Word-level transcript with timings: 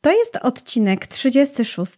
To 0.00 0.10
jest 0.10 0.36
odcinek 0.36 1.06
36, 1.06 1.96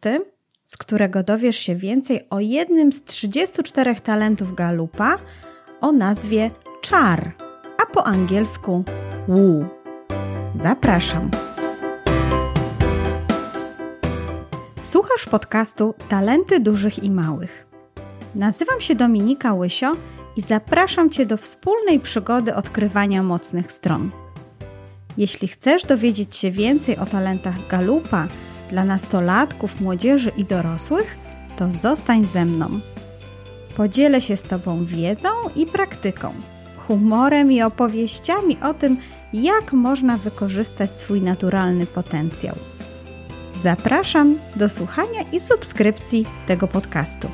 z 0.66 0.76
którego 0.76 1.22
dowiesz 1.22 1.56
się 1.56 1.76
więcej 1.76 2.20
o 2.30 2.40
jednym 2.40 2.92
z 2.92 3.04
34 3.04 3.94
talentów 3.94 4.54
Galupa 4.54 5.16
o 5.80 5.92
nazwie 5.92 6.50
czar, 6.82 7.32
a 7.82 7.86
po 7.92 8.04
angielsku 8.04 8.84
Wu. 9.28 9.64
Zapraszam. 10.62 11.30
Słuchasz 14.80 15.26
podcastu 15.26 15.94
Talenty 16.08 16.60
Dużych 16.60 17.04
i 17.04 17.10
Małych. 17.10 17.66
Nazywam 18.34 18.80
się 18.80 18.94
Dominika 18.94 19.54
Łysio 19.54 19.92
i 20.36 20.40
zapraszam 20.40 21.10
Cię 21.10 21.26
do 21.26 21.36
wspólnej 21.36 22.00
przygody 22.00 22.54
odkrywania 22.54 23.22
mocnych 23.22 23.72
stron. 23.72 24.21
Jeśli 25.18 25.48
chcesz 25.48 25.84
dowiedzieć 25.84 26.36
się 26.36 26.50
więcej 26.50 26.96
o 26.96 27.06
talentach 27.06 27.66
Galupa 27.68 28.28
dla 28.70 28.84
nastolatków, 28.84 29.80
młodzieży 29.80 30.32
i 30.36 30.44
dorosłych, 30.44 31.16
to 31.56 31.70
zostań 31.70 32.26
ze 32.26 32.44
mną. 32.44 32.80
Podzielę 33.76 34.20
się 34.20 34.36
z 34.36 34.42
Tobą 34.42 34.84
wiedzą 34.84 35.28
i 35.56 35.66
praktyką, 35.66 36.32
humorem 36.86 37.52
i 37.52 37.62
opowieściami 37.62 38.56
o 38.62 38.74
tym, 38.74 38.96
jak 39.32 39.72
można 39.72 40.18
wykorzystać 40.18 41.00
swój 41.00 41.20
naturalny 41.20 41.86
potencjał. 41.86 42.56
Zapraszam 43.56 44.38
do 44.56 44.68
słuchania 44.68 45.22
i 45.32 45.40
subskrypcji 45.40 46.26
tego 46.46 46.68
podcastu. 46.68 47.28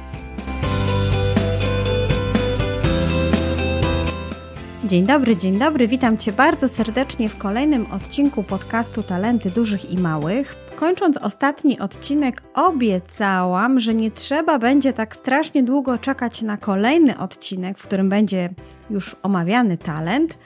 Dzień 4.88 5.06
dobry, 5.06 5.36
dzień 5.36 5.58
dobry. 5.58 5.88
Witam 5.88 6.18
Cię 6.18 6.32
bardzo 6.32 6.68
serdecznie 6.68 7.28
w 7.28 7.38
kolejnym 7.38 7.86
odcinku 7.92 8.42
podcastu 8.42 9.02
Talenty 9.02 9.50
Dużych 9.50 9.90
i 9.90 9.98
Małych. 9.98 10.56
Kończąc 10.76 11.16
ostatni 11.16 11.78
odcinek, 11.78 12.42
obiecałam, 12.54 13.80
że 13.80 13.94
nie 13.94 14.10
trzeba 14.10 14.58
będzie 14.58 14.92
tak 14.92 15.16
strasznie 15.16 15.62
długo 15.62 15.98
czekać 15.98 16.42
na 16.42 16.56
kolejny 16.56 17.18
odcinek, 17.18 17.78
w 17.78 17.82
którym 17.82 18.08
będzie 18.08 18.50
już 18.90 19.16
omawiany 19.22 19.76
talent, 19.76 20.38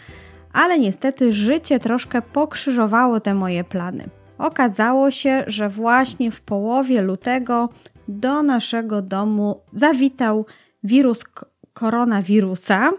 ale 0.53 0.79
niestety 0.79 1.33
życie 1.33 1.79
troszkę 1.79 2.23
pokrzyżowało 2.23 3.21
te 3.21 3.35
moje 3.35 3.65
plany. 3.65 4.05
Okazało 4.39 5.11
się, 5.11 5.45
że 5.47 5.69
właśnie 5.69 6.31
w 6.31 6.41
połowie 6.41 7.03
lutego 7.03 7.69
do 8.09 8.43
naszego 8.43 9.03
domu 9.03 9.61
zawitał 9.73 10.47
wirus 10.85 11.25
koronawirusa 11.73 12.93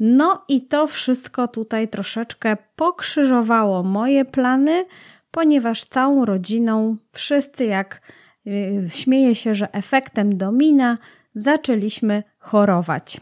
no 0.00 0.44
i 0.48 0.66
to 0.66 0.86
wszystko 0.86 1.48
tutaj 1.48 1.88
troszeczkę 1.88 2.56
pokrzyżowało 2.76 3.82
moje 3.82 4.24
plany, 4.24 4.84
ponieważ 5.30 5.84
całą 5.84 6.24
rodziną, 6.24 6.96
wszyscy 7.12 7.64
jak 7.64 8.00
yy, 8.44 8.84
śmieję 8.88 9.34
się, 9.34 9.54
że 9.54 9.72
efektem 9.72 10.38
domina, 10.38 10.98
zaczęliśmy 11.34 12.22
chorować. 12.38 13.20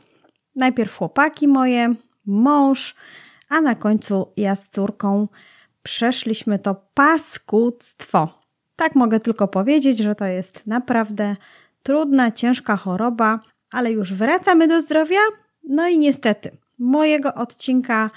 Najpierw 0.57 0.97
chłopaki 0.97 1.49
moje, 1.49 1.95
mąż, 2.27 2.95
a 3.49 3.61
na 3.61 3.75
końcu 3.75 4.33
ja 4.37 4.57
z 4.57 4.69
córką 4.69 5.29
przeszliśmy 5.83 6.59
to 6.59 6.75
paskudztwo. 6.95 8.29
Tak 8.77 8.95
mogę 8.95 9.21
tylko 9.21 9.49
powiedzieć, 9.49 9.99
że 9.99 10.15
to 10.15 10.25
jest 10.25 10.67
naprawdę 10.67 11.37
trudna, 11.83 12.31
ciężka 12.31 12.77
choroba, 12.77 13.41
ale 13.73 13.93
już 13.93 14.15
wracamy 14.15 14.69
do 14.69 14.81
zdrowia. 14.81 15.21
No 15.69 15.89
i 15.89 15.99
niestety, 15.99 16.57
mojego 16.79 17.35
odcinka 17.35 18.11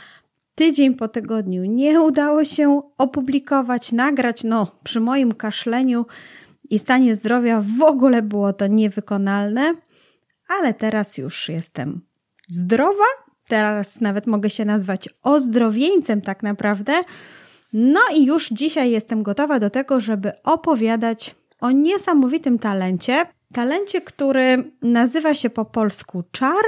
tydzień 0.55 0.95
po 0.95 1.07
tygodniu 1.07 1.65
nie 1.65 2.01
udało 2.01 2.43
się 2.45 2.81
opublikować, 2.97 3.91
nagrać. 3.91 4.43
No, 4.43 4.71
przy 4.83 4.99
moim 4.99 5.31
kaszleniu 5.31 6.05
i 6.69 6.79
stanie 6.79 7.15
zdrowia 7.15 7.63
w 7.77 7.81
ogóle 7.81 8.21
było 8.21 8.53
to 8.53 8.67
niewykonalne, 8.67 9.73
ale 10.59 10.73
teraz 10.73 11.17
już 11.17 11.49
jestem 11.49 12.01
zdrowa. 12.47 13.03
Teraz 13.47 14.01
nawet 14.01 14.27
mogę 14.27 14.50
się 14.50 14.66
nazwać 14.66 15.09
ozdrowieńcem, 15.23 16.21
tak 16.21 16.44
naprawdę. 16.44 16.94
No 17.73 18.00
i 18.16 18.25
już 18.25 18.50
dzisiaj 18.50 18.91
jestem 18.91 19.23
gotowa 19.23 19.59
do 19.59 19.69
tego, 19.69 20.00
żeby 20.00 20.31
opowiadać 20.44 21.35
o 21.61 21.71
niesamowitym 21.71 22.59
talencie. 22.59 23.25
Talencie, 23.53 24.01
który 24.01 24.71
nazywa 24.81 25.33
się 25.33 25.50
po 25.50 25.66
polsku 25.66 26.23
czar, 26.31 26.63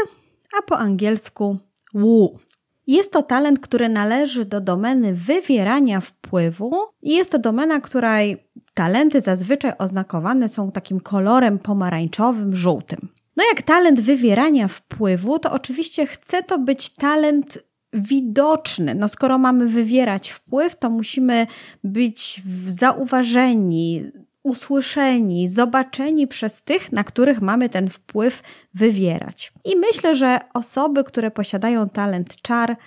a 0.59 0.61
po 0.61 0.77
angielsku 0.77 1.57
Wu. 1.93 2.39
Jest 2.87 3.11
to 3.11 3.23
talent, 3.23 3.59
który 3.59 3.89
należy 3.89 4.45
do 4.45 4.61
domeny 4.61 5.13
wywierania 5.13 6.01
wpływu 6.01 6.73
i 7.01 7.15
jest 7.15 7.31
to 7.31 7.39
domena, 7.39 7.79
której 7.79 8.47
talenty 8.73 9.21
zazwyczaj 9.21 9.71
oznakowane 9.77 10.49
są 10.49 10.71
takim 10.71 10.99
kolorem 10.99 11.59
pomarańczowym, 11.59 12.55
żółtym. 12.55 13.09
No 13.37 13.43
jak 13.53 13.61
talent 13.61 13.99
wywierania 13.99 14.67
wpływu, 14.67 15.39
to 15.39 15.51
oczywiście 15.51 16.05
chce 16.05 16.43
to 16.43 16.59
być 16.59 16.89
talent 16.89 17.59
widoczny. 17.93 18.95
No 18.95 19.07
skoro 19.07 19.37
mamy 19.37 19.67
wywierać 19.67 20.29
wpływ, 20.29 20.75
to 20.75 20.89
musimy 20.89 21.47
być 21.83 22.41
zauważeni, 22.67 24.03
usłyszeni, 24.43 25.47
zobaczeni 25.47 26.27
przez 26.27 26.63
tych, 26.63 26.91
na 26.91 27.03
których 27.03 27.41
mamy 27.41 27.69
ten 27.69 27.89
wpływ 27.89 28.43
wywierać. 28.73 29.53
I 29.65 29.75
myślę, 29.77 30.15
że 30.15 30.39
osoby, 30.53 31.03
które 31.03 31.31
posiadają 31.31 31.89
talent 31.89 32.35
czar, 32.41 32.77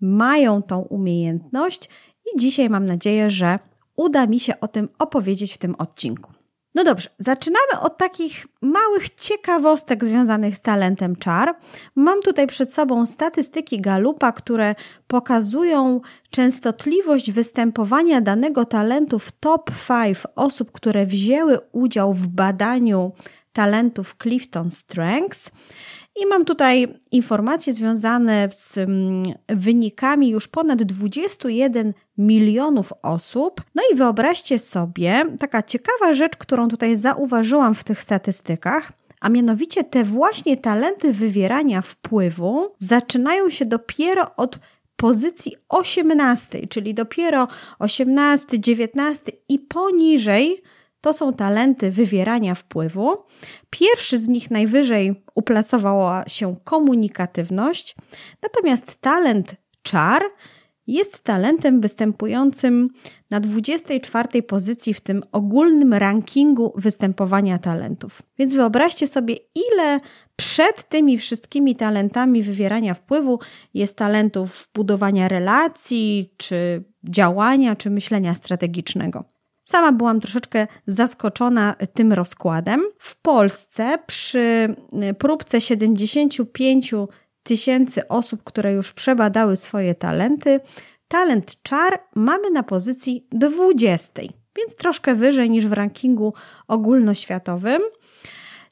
mają 0.00 0.62
tą 0.62 0.80
umiejętność 0.80 1.88
i 2.26 2.40
dzisiaj 2.40 2.70
mam 2.70 2.84
nadzieję, 2.84 3.30
że 3.30 3.58
uda 3.96 4.26
mi 4.26 4.40
się 4.40 4.60
o 4.60 4.68
tym 4.68 4.88
opowiedzieć 4.98 5.54
w 5.54 5.58
tym 5.58 5.74
odcinku. 5.78 6.35
No 6.76 6.84
dobrze, 6.84 7.08
zaczynamy 7.18 7.80
od 7.80 7.96
takich 7.96 8.46
małych 8.60 9.10
ciekawostek 9.10 10.04
związanych 10.04 10.56
z 10.56 10.62
talentem 10.62 11.16
czar. 11.16 11.56
Mam 11.94 12.22
tutaj 12.22 12.46
przed 12.46 12.72
sobą 12.72 13.06
statystyki 13.06 13.80
Galupa, 13.80 14.32
które 14.32 14.74
pokazują 15.06 16.00
częstotliwość 16.30 17.32
występowania 17.32 18.20
danego 18.20 18.64
talentu 18.64 19.18
w 19.18 19.32
top 19.32 19.70
5 19.88 20.18
osób, 20.34 20.72
które 20.72 21.06
wzięły 21.06 21.58
udział 21.72 22.14
w 22.14 22.26
badaniu 22.26 23.12
talentów 23.52 24.16
Clifton 24.22 24.70
Strengths. 24.70 25.50
I 26.22 26.26
mam 26.26 26.44
tutaj 26.44 26.88
informacje 27.10 27.72
związane 27.72 28.48
z 28.52 28.78
mm, 28.78 29.24
wynikami 29.48 30.28
już 30.28 30.48
ponad 30.48 30.82
21 30.82 31.94
milionów 32.18 32.92
osób. 33.02 33.62
No 33.74 33.82
i 33.92 33.96
wyobraźcie 33.96 34.58
sobie, 34.58 35.24
taka 35.38 35.62
ciekawa 35.62 36.14
rzecz, 36.14 36.36
którą 36.36 36.68
tutaj 36.68 36.96
zauważyłam 36.96 37.74
w 37.74 37.84
tych 37.84 38.00
statystykach, 38.00 38.92
a 39.20 39.28
mianowicie 39.28 39.84
te 39.84 40.04
właśnie 40.04 40.56
talenty 40.56 41.12
wywierania 41.12 41.82
wpływu 41.82 42.74
zaczynają 42.78 43.50
się 43.50 43.64
dopiero 43.64 44.36
od 44.36 44.58
pozycji 44.96 45.52
18, 45.68 46.66
czyli 46.66 46.94
dopiero 46.94 47.48
18, 47.78 48.60
19 48.60 49.32
i 49.48 49.58
poniżej 49.58 50.62
to 51.00 51.14
są 51.14 51.32
talenty 51.32 51.90
wywierania 51.90 52.54
wpływu. 52.54 53.16
Pierwszy 53.70 54.18
z 54.20 54.28
nich 54.28 54.50
najwyżej 54.50 55.24
uplasowała 55.34 56.24
się 56.28 56.56
komunikatywność, 56.64 57.96
natomiast 58.42 59.00
talent 59.00 59.56
czar 59.82 60.22
jest 60.86 61.20
talentem 61.22 61.80
występującym 61.80 62.88
na 63.30 63.40
24 63.40 64.42
pozycji 64.42 64.94
w 64.94 65.00
tym 65.00 65.22
ogólnym 65.32 65.94
rankingu 65.94 66.72
występowania 66.76 67.58
talentów. 67.58 68.22
Więc 68.38 68.54
wyobraźcie 68.54 69.08
sobie, 69.08 69.36
ile 69.54 70.00
przed 70.36 70.88
tymi 70.88 71.18
wszystkimi 71.18 71.76
talentami 71.76 72.42
wywierania 72.42 72.94
wpływu 72.94 73.38
jest 73.74 73.98
talentów 73.98 74.68
budowania 74.74 75.28
relacji, 75.28 76.34
czy 76.36 76.84
działania, 77.04 77.76
czy 77.76 77.90
myślenia 77.90 78.34
strategicznego. 78.34 79.35
Sama 79.68 79.92
byłam 79.92 80.20
troszeczkę 80.20 80.66
zaskoczona 80.86 81.74
tym 81.94 82.12
rozkładem. 82.12 82.80
W 82.98 83.16
Polsce 83.16 83.98
przy 84.06 84.74
próbce 85.18 85.60
75 85.60 86.94
tysięcy 87.42 88.08
osób, 88.08 88.44
które 88.44 88.72
już 88.72 88.92
przebadały 88.92 89.56
swoje 89.56 89.94
talenty, 89.94 90.60
talent 91.08 91.62
czar 91.62 92.00
mamy 92.14 92.50
na 92.50 92.62
pozycji 92.62 93.26
20, 93.32 94.22
więc 94.56 94.76
troszkę 94.76 95.14
wyżej 95.14 95.50
niż 95.50 95.66
w 95.66 95.72
rankingu 95.72 96.34
ogólnoświatowym. 96.68 97.82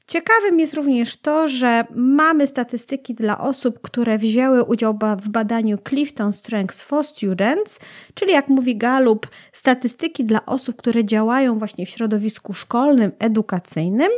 Ciekawym 0.07 0.61
jest 0.61 0.75
również 0.75 1.17
to, 1.17 1.49
że 1.49 1.85
mamy 1.95 2.47
statystyki 2.47 3.15
dla 3.15 3.39
osób, 3.39 3.81
które 3.81 4.19
wzięły 4.19 4.65
udział 4.65 4.99
w 5.23 5.29
badaniu 5.29 5.79
Clifton 5.89 6.33
Strengths 6.33 6.83
for 6.83 7.05
Students, 7.05 7.81
czyli 8.15 8.33
jak 8.33 8.49
mówi 8.49 8.77
Gallup, 8.77 9.27
statystyki 9.53 10.25
dla 10.25 10.47
osób, 10.47 10.77
które 10.77 11.05
działają 11.05 11.59
właśnie 11.59 11.87
w 11.87 11.89
środowisku 11.89 12.53
szkolnym, 12.53 13.13
edukacyjnym. 13.19 14.11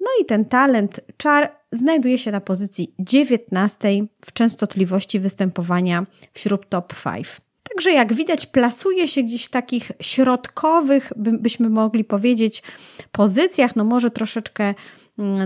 No 0.00 0.06
i 0.20 0.24
ten 0.24 0.44
talent 0.44 1.00
czar 1.16 1.56
znajduje 1.72 2.18
się 2.18 2.30
na 2.30 2.40
pozycji 2.40 2.94
19 2.98 3.88
w 4.24 4.32
częstotliwości 4.32 5.20
występowania 5.20 6.06
wśród 6.32 6.68
top 6.68 6.94
5. 7.04 7.28
Także 7.74 7.92
jak 7.92 8.12
widać, 8.12 8.46
plasuje 8.46 9.08
się 9.08 9.22
gdzieś 9.22 9.44
w 9.44 9.50
takich 9.50 9.92
środkowych, 10.00 11.12
byśmy 11.16 11.68
mogli 11.68 12.04
powiedzieć, 12.04 12.62
pozycjach, 13.12 13.76
no 13.76 13.84
może 13.84 14.10
troszeczkę 14.10 14.74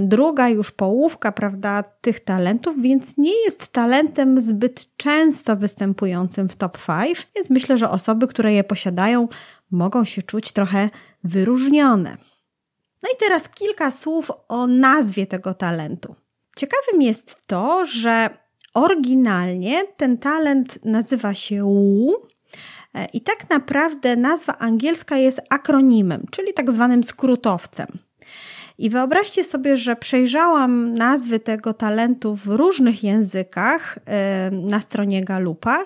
druga 0.01 0.49
już 0.49 0.71
połówka, 0.71 1.33
prawda, 1.33 1.83
tych 1.83 2.21
talentów, 2.21 2.83
więc 2.83 3.19
nie 3.19 3.45
jest 3.45 3.69
talentem 3.69 4.41
zbyt 4.41 4.97
często 4.97 5.57
występującym 5.57 6.49
w 6.49 6.57
top 6.57 6.79
5, 6.87 7.29
więc 7.37 7.51
myślę, 7.51 7.77
że 7.77 7.91
osoby, 7.91 8.27
które 8.27 8.53
je 8.53 8.65
posiadają, 8.65 9.29
mogą 9.71 10.05
się 10.05 10.23
czuć 10.23 10.53
trochę 10.53 10.91
wyróżnione. 11.25 12.17
No 13.03 13.09
i 13.15 13.17
teraz 13.19 13.49
kilka 13.49 13.91
słów 13.91 14.31
o 14.49 14.67
nazwie 14.67 15.27
tego 15.27 15.55
talentu. 15.55 16.15
Ciekawym 16.57 17.03
jest 17.03 17.47
to, 17.47 17.85
że 17.87 18.31
oryginalnie 18.75 19.85
ten 19.97 20.19
talent 20.19 20.85
nazywa 20.85 21.35
się 21.35 21.63
Wu 21.63 22.15
e, 22.95 23.07
i 23.07 23.21
tak 23.21 23.51
naprawdę 23.51 24.17
nazwa 24.17 24.59
angielska 24.59 25.17
jest 25.17 25.41
akronimem, 25.51 26.27
czyli 26.31 26.55
tak 26.55 26.73
zwanym 26.73 27.05
skrótowcem. 27.05 28.04
I 28.79 28.91
wyobraźcie 28.91 29.45
sobie, 29.45 29.77
że 29.77 29.97
przejrzałam 29.97 30.95
nazwy 30.95 31.41
tego 31.41 31.75
talentu 31.75 32.37
w 32.37 32.47
różnych 32.47 33.05
językach 33.05 33.99
e, 34.07 34.51
na 34.51 34.81
stronie 34.81 35.25
Galupa 35.25 35.85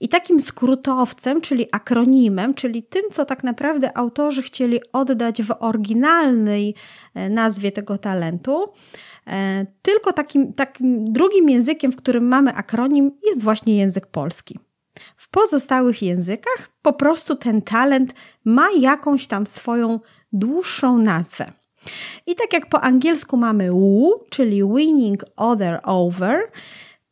i 0.00 0.08
takim 0.08 0.40
skrótowcem, 0.40 1.40
czyli 1.40 1.66
akronimem, 1.72 2.54
czyli 2.54 2.82
tym, 2.82 3.02
co 3.10 3.24
tak 3.24 3.44
naprawdę 3.44 3.96
autorzy 3.96 4.42
chcieli 4.42 4.80
oddać 4.92 5.42
w 5.42 5.54
oryginalnej 5.60 6.74
e, 7.14 7.30
nazwie 7.30 7.72
tego 7.72 7.98
talentu, 7.98 8.72
e, 9.26 9.66
tylko 9.82 10.12
takim, 10.12 10.52
takim 10.52 11.04
drugim 11.04 11.50
językiem, 11.50 11.92
w 11.92 11.96
którym 11.96 12.28
mamy 12.28 12.54
akronim, 12.54 13.10
jest 13.26 13.42
właśnie 13.42 13.76
język 13.76 14.06
polski. 14.06 14.58
W 15.16 15.30
pozostałych 15.30 16.02
językach 16.02 16.70
po 16.82 16.92
prostu 16.92 17.36
ten 17.36 17.62
talent 17.62 18.14
ma 18.44 18.66
jakąś 18.78 19.26
tam 19.26 19.46
swoją 19.46 20.00
dłuższą 20.32 20.98
nazwę. 20.98 21.52
I 22.26 22.34
tak 22.34 22.52
jak 22.52 22.68
po 22.68 22.80
angielsku 22.80 23.36
mamy 23.36 23.72
woo, 23.72 24.24
czyli 24.30 24.62
winning 24.64 25.24
other 25.36 25.80
over, 25.82 26.50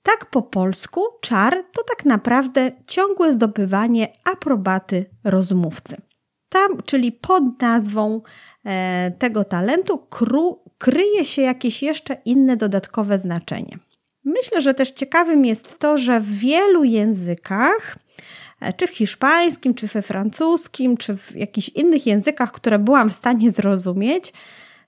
tak 0.02 0.26
po 0.30 0.42
polsku 0.42 1.00
czar 1.20 1.64
to 1.72 1.82
tak 1.88 2.04
naprawdę 2.04 2.72
ciągłe 2.86 3.32
zdobywanie 3.32 4.12
aprobaty 4.24 5.04
rozmówcy. 5.24 5.96
Tam, 6.48 6.82
czyli 6.84 7.12
pod 7.12 7.62
nazwą 7.62 8.20
e, 8.64 9.10
tego 9.18 9.44
talentu 9.44 9.98
kru, 9.98 10.58
kryje 10.78 11.24
się 11.24 11.42
jakieś 11.42 11.82
jeszcze 11.82 12.16
inne 12.24 12.56
dodatkowe 12.56 13.18
znaczenie. 13.18 13.78
Myślę, 14.24 14.60
że 14.60 14.74
też 14.74 14.90
ciekawym 14.90 15.44
jest 15.44 15.78
to, 15.78 15.98
że 15.98 16.20
w 16.20 16.38
wielu 16.38 16.84
językach, 16.84 17.98
e, 18.60 18.72
czy 18.72 18.86
w 18.86 18.90
hiszpańskim, 18.90 19.74
czy 19.74 19.86
we 19.86 20.02
francuskim, 20.02 20.96
czy 20.96 21.16
w 21.16 21.36
jakichś 21.36 21.68
innych 21.68 22.06
językach, 22.06 22.52
które 22.52 22.78
byłam 22.78 23.10
w 23.10 23.14
stanie 23.14 23.50
zrozumieć, 23.50 24.32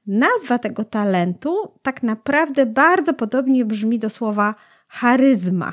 nazwa 0.06 0.58
tego 0.58 0.84
talentu 0.84 1.56
tak 1.82 2.02
naprawdę 2.02 2.66
bardzo 2.66 3.14
podobnie 3.14 3.64
brzmi 3.64 3.98
do 3.98 4.10
słowa 4.10 4.54
charyzma. 4.88 5.72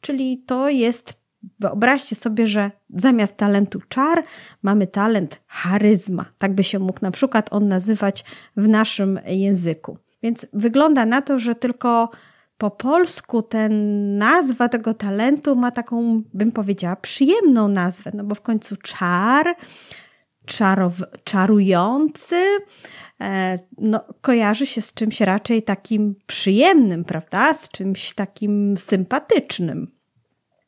Czyli 0.00 0.38
to 0.46 0.68
jest, 0.68 1.20
wyobraźcie 1.60 2.16
sobie, 2.16 2.46
że 2.46 2.70
zamiast 2.90 3.36
talentu 3.36 3.80
czar 3.88 4.24
mamy 4.62 4.86
talent 4.86 5.40
charyzma. 5.46 6.24
Tak 6.38 6.54
by 6.54 6.64
się 6.64 6.78
mógł 6.78 6.98
na 7.02 7.10
przykład 7.10 7.52
on 7.52 7.68
nazywać 7.68 8.24
w 8.56 8.68
naszym 8.68 9.20
języku. 9.26 9.98
Więc 10.22 10.46
wygląda 10.52 11.06
na 11.06 11.22
to, 11.22 11.38
że 11.38 11.54
tylko 11.54 12.10
po 12.58 12.70
polsku 12.70 13.42
ten 13.42 13.72
nazwa 14.18 14.68
tego 14.68 14.94
talentu 14.94 15.56
ma 15.56 15.70
taką, 15.70 16.22
bym 16.34 16.52
powiedziała, 16.52 16.96
przyjemną 16.96 17.68
nazwę, 17.68 18.10
no 18.14 18.24
bo 18.24 18.34
w 18.34 18.40
końcu 18.40 18.76
czar, 18.76 19.56
czarow, 20.46 20.92
czarujący, 21.24 22.44
no, 23.78 24.00
kojarzy 24.20 24.66
się 24.66 24.80
z 24.80 24.94
czymś 24.94 25.20
raczej 25.20 25.62
takim 25.62 26.14
przyjemnym, 26.26 27.04
prawda? 27.04 27.54
Z 27.54 27.68
czymś 27.68 28.12
takim 28.12 28.76
sympatycznym. 28.76 29.98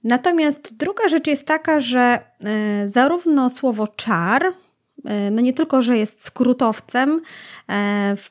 Natomiast 0.05 0.75
druga 0.75 1.09
rzecz 1.09 1.27
jest 1.27 1.47
taka, 1.47 1.81
że 1.81 2.01
e, 2.45 2.89
zarówno 2.89 3.51
słowo 3.51 3.89
czar, 3.89 4.45
e, 5.05 5.31
no 5.31 5.41
nie 5.41 5.53
tylko, 5.53 5.83
że 5.83 5.99
jest 5.99 6.25
skrótowcem 6.25 7.21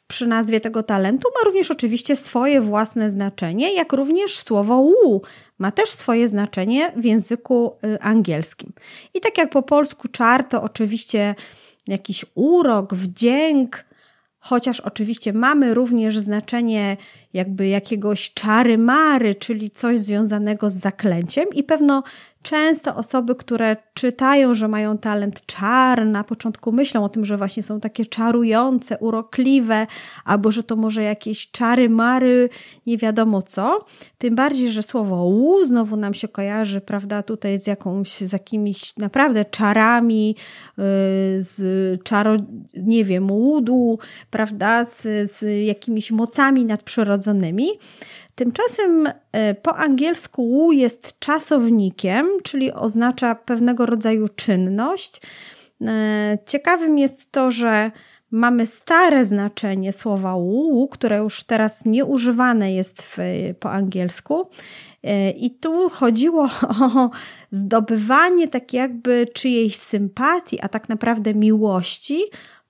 przy 0.08 0.28
nazwie 0.28 0.60
tego 0.60 0.84
talentu, 0.84 1.30
ma 1.36 1.46
również 1.46 1.72
oczywiście 1.72 2.16
swoje 2.16 2.62
własne 2.62 3.10
znaczenie, 3.10 3.76
jak 3.76 3.94
również 3.94 4.38
słowo 4.38 4.84
wu 4.84 5.22
ma 5.60 5.72
też 5.72 5.90
swoje 5.90 6.28
znaczenie 6.28 6.92
w 6.96 7.06
języku 7.06 7.76
angielskim. 8.02 8.74
I 9.14 9.20
tak 9.20 9.38
jak 9.38 9.50
po 9.50 9.64
polsku 9.64 10.08
czar 10.08 10.44
to 10.44 10.64
oczywiście 10.64 11.36
jakiś 11.88 12.26
urok, 12.36 12.94
wdzięk, 12.94 13.89
chociaż 14.50 14.80
oczywiście 14.80 15.34
mamy 15.34 15.74
również 15.74 16.18
znaczenie 16.18 16.98
jakby 17.34 17.68
jakiegoś 17.68 18.34
czary 18.34 18.78
mary, 18.78 19.36
czyli 19.36 19.70
coś 19.72 20.00
związanego 20.00 20.70
z 20.70 20.74
zaklęciem 20.74 21.46
i 21.54 21.64
pewno 21.64 22.04
Często 22.42 22.96
osoby, 22.96 23.36
które 23.36 23.76
czytają, 23.94 24.54
że 24.54 24.68
mają 24.68 24.98
talent 24.98 25.46
czar, 25.46 26.06
na 26.06 26.24
początku 26.24 26.72
myślą 26.72 27.04
o 27.04 27.10
tym, 27.10 27.26
że 27.26 27.38
właśnie 27.38 27.64
są 27.64 27.80
takie 27.80 28.06
czarujące, 28.06 28.98
urokliwe, 28.98 29.88
albo 30.26 30.52
że 30.52 30.64
to 30.64 30.76
może 30.76 31.04
jakieś 31.04 31.52
czary 31.52 31.90
mary, 31.90 32.50
nie 32.86 32.98
wiadomo 32.98 33.42
co. 33.42 33.86
Tym 34.18 34.36
bardziej, 34.36 34.70
że 34.70 34.84
słowo 34.84 35.16
łu 35.16 35.66
znowu 35.66 35.96
nam 35.96 36.14
się 36.14 36.28
kojarzy, 36.28 36.82
prawda, 36.82 37.24
tutaj 37.24 37.58
z 37.58 37.68
jakąś, 37.68 38.10
z 38.10 38.34
jakimiś 38.34 38.98
naprawdę 38.98 39.46
czarami, 39.46 40.36
yy, 40.78 40.84
z 41.38 42.04
czaro, 42.04 42.38
nie 42.74 43.06
wiem, 43.06 43.32
łudu, 43.32 44.00
prawda, 44.30 44.86
z, 44.86 45.32
z 45.32 45.66
jakimiś 45.66 46.12
mocami 46.12 46.66
nadprzyrodzonymi. 46.66 47.68
Tymczasem 48.40 49.08
e, 49.32 49.54
po 49.54 49.78
angielsku 49.78 50.50
wu 50.50 50.72
jest 50.72 51.20
czasownikiem, 51.20 52.28
czyli 52.44 52.72
oznacza 52.72 53.36
pewnego 53.36 53.86
rodzaju 53.86 54.28
czynność. 54.36 55.22
E, 55.82 56.38
ciekawym 56.46 56.98
jest 56.98 57.32
to, 57.32 57.52
że 57.52 57.92
mamy 58.32 58.66
stare 58.66 59.26
znaczenie 59.26 59.94
słowa 59.94 60.34
wu, 60.34 60.88
które 60.92 61.18
już 61.18 61.44
teraz 61.44 61.86
nieużywane 61.86 62.74
jest 62.74 63.02
w, 63.02 63.18
po 63.60 63.72
angielsku. 63.72 64.50
E, 65.04 65.32
I 65.32 65.52
tu 65.52 65.90
chodziło 65.90 66.44
o 66.82 67.10
zdobywanie 67.52 68.48
tak 68.48 68.74
jakby 68.74 69.28
czyjejś 69.34 69.76
sympatii, 69.76 70.60
a 70.62 70.70
tak 70.70 70.90
naprawdę 70.90 71.34
miłości 71.34 72.22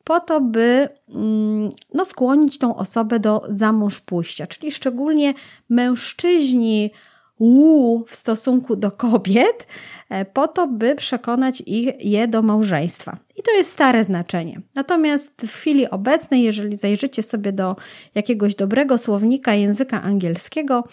po 0.10 0.20
to, 0.20 0.42
by 0.42 0.90
mm, 1.10 1.70
no, 1.94 2.06
skłonić 2.06 2.58
tą 2.58 2.76
osobę 2.76 3.20
do 3.20 3.42
zamąż 3.50 4.02
pójścia. 4.02 4.48
Czyli 4.48 4.72
szczególnie 4.72 5.34
mężczyźni 5.70 6.92
łu 7.40 8.06
w 8.08 8.16
stosunku 8.16 8.76
do 8.76 8.92
kobiet, 8.92 9.68
e, 10.10 10.26
po 10.26 10.48
to, 10.48 10.68
by 10.68 10.96
przekonać 10.96 11.64
ich 11.66 12.06
je 12.06 12.28
do 12.28 12.42
małżeństwa. 12.42 13.18
I 13.38 13.44
to 13.44 13.52
jest 13.58 13.72
stare 13.72 14.04
znaczenie. 14.04 14.62
Natomiast 14.76 15.42
w 15.48 15.54
chwili 15.54 15.90
obecnej, 15.90 16.44
jeżeli 16.44 16.76
zajrzycie 16.76 17.24
sobie 17.24 17.52
do 17.52 17.76
jakiegoś 18.16 18.56
dobrego 18.56 18.98
słownika 18.98 19.54
języka 19.54 20.02
angielskiego, 20.02 20.84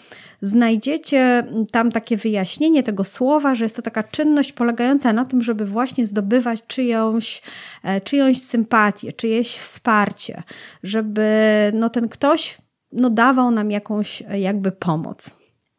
znajdziecie 0.41 1.43
tam 1.71 1.91
takie 1.91 2.17
wyjaśnienie 2.17 2.83
tego 2.83 3.03
słowa, 3.03 3.55
że 3.55 3.65
jest 3.65 3.75
to 3.75 3.81
taka 3.81 4.03
czynność 4.03 4.53
polegająca 4.53 5.13
na 5.13 5.25
tym, 5.25 5.41
żeby 5.41 5.65
właśnie 5.65 6.05
zdobywać 6.05 6.63
czyjąś, 6.67 7.41
e, 7.83 8.01
czyjąś 8.01 8.41
sympatię, 8.41 9.13
czyjeś 9.13 9.57
wsparcie, 9.57 10.43
żeby 10.83 11.31
no, 11.73 11.89
ten 11.89 12.09
ktoś 12.09 12.57
no, 12.91 13.09
dawał 13.09 13.51
nam 13.51 13.71
jakąś 13.71 14.23
e, 14.29 14.39
jakby 14.39 14.71
pomoc. 14.71 15.36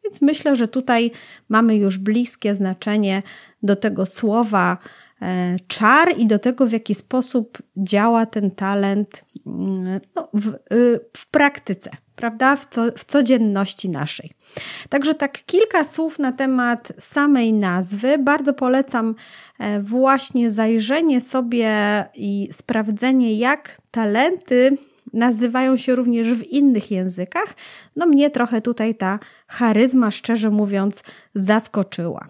Więc 0.09 0.21
myślę, 0.21 0.55
że 0.55 0.67
tutaj 0.67 1.11
mamy 1.49 1.75
już 1.77 1.97
bliskie 1.97 2.55
znaczenie 2.55 3.23
do 3.63 3.75
tego 3.75 4.05
słowa 4.05 4.77
e, 5.21 5.55
czar 5.67 6.17
i 6.17 6.27
do 6.27 6.39
tego, 6.39 6.67
w 6.67 6.71
jaki 6.71 6.95
sposób 6.95 7.57
działa 7.77 8.25
ten 8.25 8.51
talent 8.51 9.25
mm, 9.47 9.99
no, 10.15 10.29
w, 10.33 10.47
y, 10.73 10.99
w, 11.17 11.27
praktyce, 11.27 11.91
prawda? 12.15 12.55
W, 12.55 12.65
co, 12.65 12.81
w 12.97 13.05
codzienności 13.05 13.89
naszej. 13.89 14.31
Także 14.89 15.15
tak 15.15 15.43
kilka 15.45 15.83
słów 15.83 16.19
na 16.19 16.31
temat 16.31 16.91
samej 16.97 17.53
nazwy. 17.53 18.17
Bardzo 18.17 18.53
polecam 18.53 19.15
e, 19.59 19.81
właśnie 19.81 20.51
zajrzenie 20.51 21.21
sobie 21.21 22.05
i 22.15 22.47
sprawdzenie, 22.51 23.37
jak 23.37 23.81
talenty 23.91 24.77
nazywają 25.13 25.77
się 25.77 25.95
również 25.95 26.33
w 26.33 26.43
innych 26.43 26.91
językach. 26.91 27.55
No 27.95 28.05
mnie 28.05 28.29
trochę 28.29 28.61
tutaj 28.61 28.95
ta 28.95 29.19
charyzma, 29.47 30.11
szczerze 30.11 30.49
mówiąc, 30.49 31.03
zaskoczyła. 31.35 32.27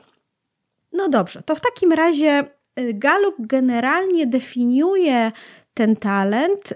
No 0.93 1.09
dobrze, 1.09 1.41
to 1.41 1.55
w 1.55 1.61
takim 1.61 1.91
razie 1.91 2.45
y, 2.79 2.93
Galup 2.93 3.35
generalnie 3.39 4.27
definiuje 4.27 5.31
ten 5.73 5.95
talent 5.95 6.73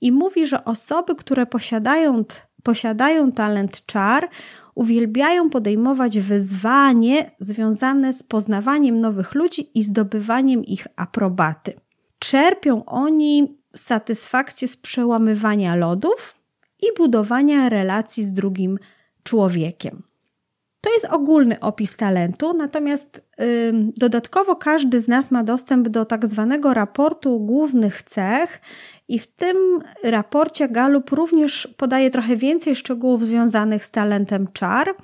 i 0.00 0.12
mówi, 0.12 0.46
że 0.46 0.64
osoby, 0.64 1.14
które 1.14 1.46
posiadają, 1.46 2.24
posiadają 2.62 3.32
talent 3.32 3.86
czar, 3.86 4.28
uwielbiają 4.74 5.50
podejmować 5.50 6.18
wyzwanie 6.18 7.30
związane 7.40 8.12
z 8.12 8.22
poznawaniem 8.22 8.96
nowych 8.96 9.34
ludzi 9.34 9.70
i 9.74 9.82
zdobywaniem 9.82 10.64
ich 10.64 10.86
aprobaty. 10.96 11.72
Czerpią 12.18 12.84
oni 12.84 13.57
satysfakcję 13.78 14.68
z 14.68 14.76
przełamywania 14.76 15.76
lodów 15.76 16.38
i 16.82 16.86
budowania 16.96 17.68
relacji 17.68 18.24
z 18.24 18.32
drugim 18.32 18.78
człowiekiem. 19.22 20.02
To 20.80 20.94
jest 20.94 21.06
ogólny 21.06 21.60
opis 21.60 21.96
talentu, 21.96 22.52
natomiast 22.52 23.22
yy, 23.38 23.46
dodatkowo 23.96 24.56
każdy 24.56 25.00
z 25.00 25.08
nas 25.08 25.30
ma 25.30 25.44
dostęp 25.44 25.88
do 25.88 26.04
tak 26.04 26.26
zwanego 26.26 26.74
raportu 26.74 27.40
głównych 27.40 28.02
cech 28.02 28.60
i 29.08 29.18
w 29.18 29.26
tym 29.26 29.56
raporcie 30.04 30.68
Galup 30.68 31.10
również 31.10 31.74
podaje 31.76 32.10
trochę 32.10 32.36
więcej 32.36 32.76
szczegółów 32.76 33.26
związanych 33.26 33.84
z 33.84 33.90
talentem 33.90 34.46
czar. 34.52 34.94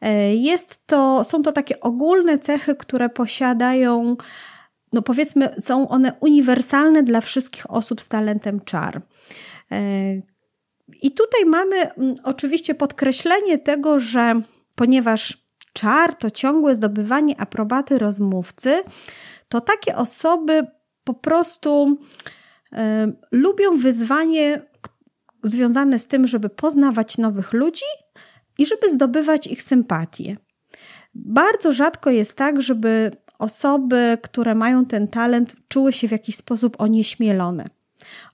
Yy, 0.00 0.34
jest 0.34 0.86
to, 0.86 1.24
są 1.24 1.42
to 1.42 1.52
takie 1.52 1.80
ogólne 1.80 2.38
cechy, 2.38 2.74
które 2.74 3.08
posiadają, 3.08 4.16
no 4.94 5.02
powiedzmy, 5.02 5.54
są 5.60 5.88
one 5.88 6.12
uniwersalne 6.20 7.02
dla 7.02 7.20
wszystkich 7.20 7.70
osób 7.70 8.00
z 8.00 8.08
talentem 8.08 8.60
czar. 8.60 9.02
Yy, 9.70 9.78
I 11.02 11.12
tutaj 11.12 11.44
mamy 11.46 11.76
mm, 11.76 12.14
oczywiście 12.24 12.74
podkreślenie 12.74 13.58
tego, 13.58 13.98
że 13.98 14.40
ponieważ 14.74 15.44
czar 15.72 16.14
to 16.14 16.30
ciągłe 16.30 16.74
zdobywanie 16.74 17.40
aprobaty 17.40 17.98
rozmówcy, 17.98 18.82
to 19.48 19.60
takie 19.60 19.96
osoby 19.96 20.66
po 21.04 21.14
prostu 21.14 21.98
y, 22.72 22.76
lubią 23.32 23.76
wyzwanie 23.76 24.62
związane 25.42 25.98
z 25.98 26.06
tym, 26.06 26.26
żeby 26.26 26.48
poznawać 26.48 27.18
nowych 27.18 27.52
ludzi 27.52 27.84
i 28.58 28.66
żeby 28.66 28.90
zdobywać 28.90 29.46
ich 29.46 29.62
sympatię. 29.62 30.36
Bardzo 31.14 31.72
rzadko 31.72 32.10
jest 32.10 32.34
tak, 32.34 32.62
żeby 32.62 33.10
osoby, 33.44 34.18
które 34.22 34.54
mają 34.54 34.84
ten 34.84 35.08
talent, 35.08 35.56
czuły 35.68 35.92
się 35.92 36.08
w 36.08 36.12
jakiś 36.12 36.36
sposób 36.36 36.80
onieśmielone. 36.80 37.68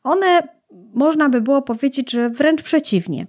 One, 0.04 0.48
można 0.94 1.28
by 1.28 1.40
było 1.40 1.62
powiedzieć, 1.62 2.10
że 2.10 2.30
wręcz 2.30 2.62
przeciwnie 2.62 3.26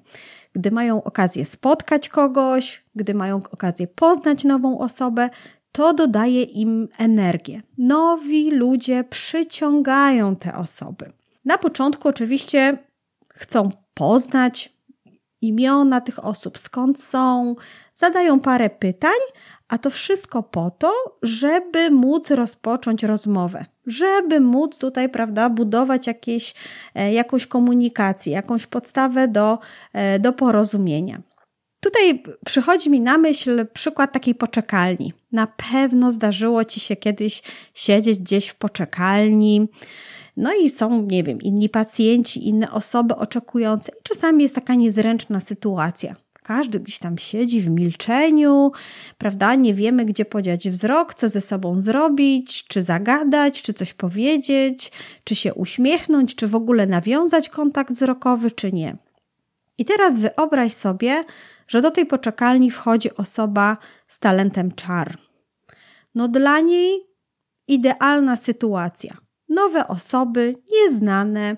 gdy 0.54 0.72
mają 0.72 1.04
okazję 1.04 1.46
spotkać 1.46 2.10
kogoś, 2.10 2.84
gdy 2.96 3.14
mają 3.14 3.42
okazję 3.52 3.88
poznać 3.88 4.44
nową 4.44 4.80
osobę, 4.80 5.30
to 5.72 5.94
dodaje 5.94 6.44
im 6.44 6.88
energię. 6.98 7.62
Nowi 7.78 8.52
ludzie 8.52 9.04
przyciągają 9.04 10.36
te 10.36 10.56
osoby. 10.56 11.12
Na 11.46 11.58
początku 11.58 12.08
oczywiście 12.08 12.78
chcą 13.30 13.70
poznać 13.94 14.74
imiona 15.42 16.02
tych 16.02 16.26
osób, 16.26 16.58
skąd 16.60 17.00
są, 17.00 17.56
zadają 17.94 18.40
parę 18.40 18.70
pytań, 18.70 19.20
a 19.72 19.78
to 19.78 19.90
wszystko 19.90 20.44
po 20.44 20.72
to, 20.72 20.92
żeby 21.22 21.92
móc 21.92 22.32
rozpocząć 22.32 23.04
rozmowę, 23.04 23.66
żeby 23.88 24.40
móc 24.40 24.78
tutaj, 24.78 25.10
prawda, 25.10 25.50
budować 25.50 26.08
jakieś, 26.08 26.54
e, 26.96 27.14
jakąś 27.14 27.48
komunikację, 27.48 28.34
jakąś 28.34 28.66
podstawę 28.66 29.28
do, 29.28 29.60
e, 29.94 30.20
do 30.20 30.34
porozumienia. 30.34 31.22
Tutaj 31.80 32.24
przychodzi 32.46 32.90
mi 32.90 33.02
na 33.02 33.18
myśl 33.18 33.68
przykład 33.74 34.12
takiej 34.12 34.36
poczekalni. 34.36 35.14
Na 35.32 35.48
pewno 35.48 36.12
zdarzyło 36.12 36.66
ci 36.66 36.80
się 36.80 36.96
kiedyś 36.96 37.42
siedzieć 37.74 38.20
gdzieś 38.20 38.48
w 38.48 38.56
poczekalni. 38.56 39.68
No 40.38 40.54
i 40.54 40.70
są, 40.70 41.02
nie 41.02 41.24
wiem, 41.24 41.42
inni 41.42 41.70
pacjenci, 41.70 42.48
inne 42.48 42.72
osoby 42.72 43.16
oczekujące, 43.16 43.92
i 43.92 44.04
czasami 44.04 44.44
jest 44.44 44.56
taka 44.56 44.76
niezręczna 44.76 45.40
sytuacja. 45.40 46.16
Każdy 46.44 46.80
gdzieś 46.80 47.00
tam 47.00 47.18
siedzi 47.18 47.62
w 47.62 47.70
milczeniu, 47.70 48.72
prawda? 49.18 49.56
Nie 49.56 49.74
wiemy, 49.74 50.06
gdzie 50.06 50.26
podziać 50.26 50.70
wzrok, 50.70 51.14
co 51.14 51.30
ze 51.30 51.42
sobą 51.42 51.80
zrobić, 51.80 52.64
czy 52.68 52.84
zagadać, 52.84 53.62
czy 53.62 53.74
coś 53.74 53.94
powiedzieć, 53.94 54.92
czy 55.24 55.36
się 55.36 55.54
uśmiechnąć, 55.54 56.36
czy 56.36 56.48
w 56.48 56.56
ogóle 56.56 56.88
nawiązać 56.88 57.50
kontakt 57.50 57.94
wzrokowy, 57.94 58.52
czy 58.52 58.72
nie. 58.72 58.98
I 59.78 59.86
teraz 59.86 60.20
wyobraź 60.20 60.74
sobie, 60.74 61.24
że 61.68 61.82
do 61.82 61.92
tej 61.92 62.06
poczekalni 62.06 62.72
wchodzi 62.72 63.16
osoba 63.16 63.78
z 64.08 64.20
talentem 64.20 64.72
czar. 64.72 65.18
No 66.16 66.28
dla 66.28 66.60
niej 66.60 67.00
idealna 67.68 68.36
sytuacja. 68.36 69.18
Nowe 69.50 69.88
osoby, 69.88 70.56
nieznane, 70.72 71.58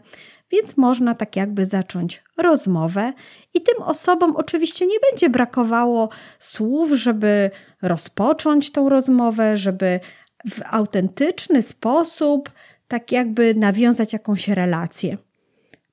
więc 0.53 0.77
można 0.77 1.15
tak 1.15 1.35
jakby 1.35 1.65
zacząć 1.65 2.23
rozmowę 2.37 3.13
i 3.53 3.61
tym 3.61 3.83
osobom 3.83 4.35
oczywiście 4.35 4.87
nie 4.87 4.97
będzie 5.11 5.29
brakowało 5.29 6.09
słów, 6.39 6.91
żeby 6.91 7.51
rozpocząć 7.81 8.71
tą 8.71 8.89
rozmowę, 8.89 9.57
żeby 9.57 9.99
w 10.49 10.61
autentyczny 10.71 11.61
sposób 11.61 12.51
tak 12.87 13.11
jakby 13.11 13.53
nawiązać 13.53 14.13
jakąś 14.13 14.47
relację. 14.47 15.17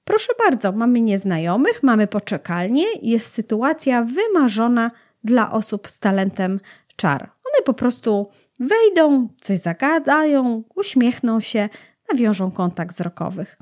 Proszę 0.05 0.33
bardzo, 0.45 0.73
mamy 0.73 1.00
nieznajomych, 1.00 1.83
mamy 1.83 2.07
poczekalnię, 2.07 2.85
jest 3.02 3.26
sytuacja 3.26 4.05
wymarzona 4.05 4.90
dla 5.25 5.52
osób 5.52 5.88
z 5.88 5.99
talentem 5.99 6.61
czar. 6.97 7.23
One 7.23 7.64
po 7.64 7.75
prostu 7.75 8.29
wejdą, 8.61 9.29
coś 9.40 9.59
zagadają, 9.59 10.62
uśmiechną 10.75 11.40
się, 11.40 11.69
nawiążą 12.12 12.50
kontakt 12.50 12.95
wzrokowych. 12.95 13.57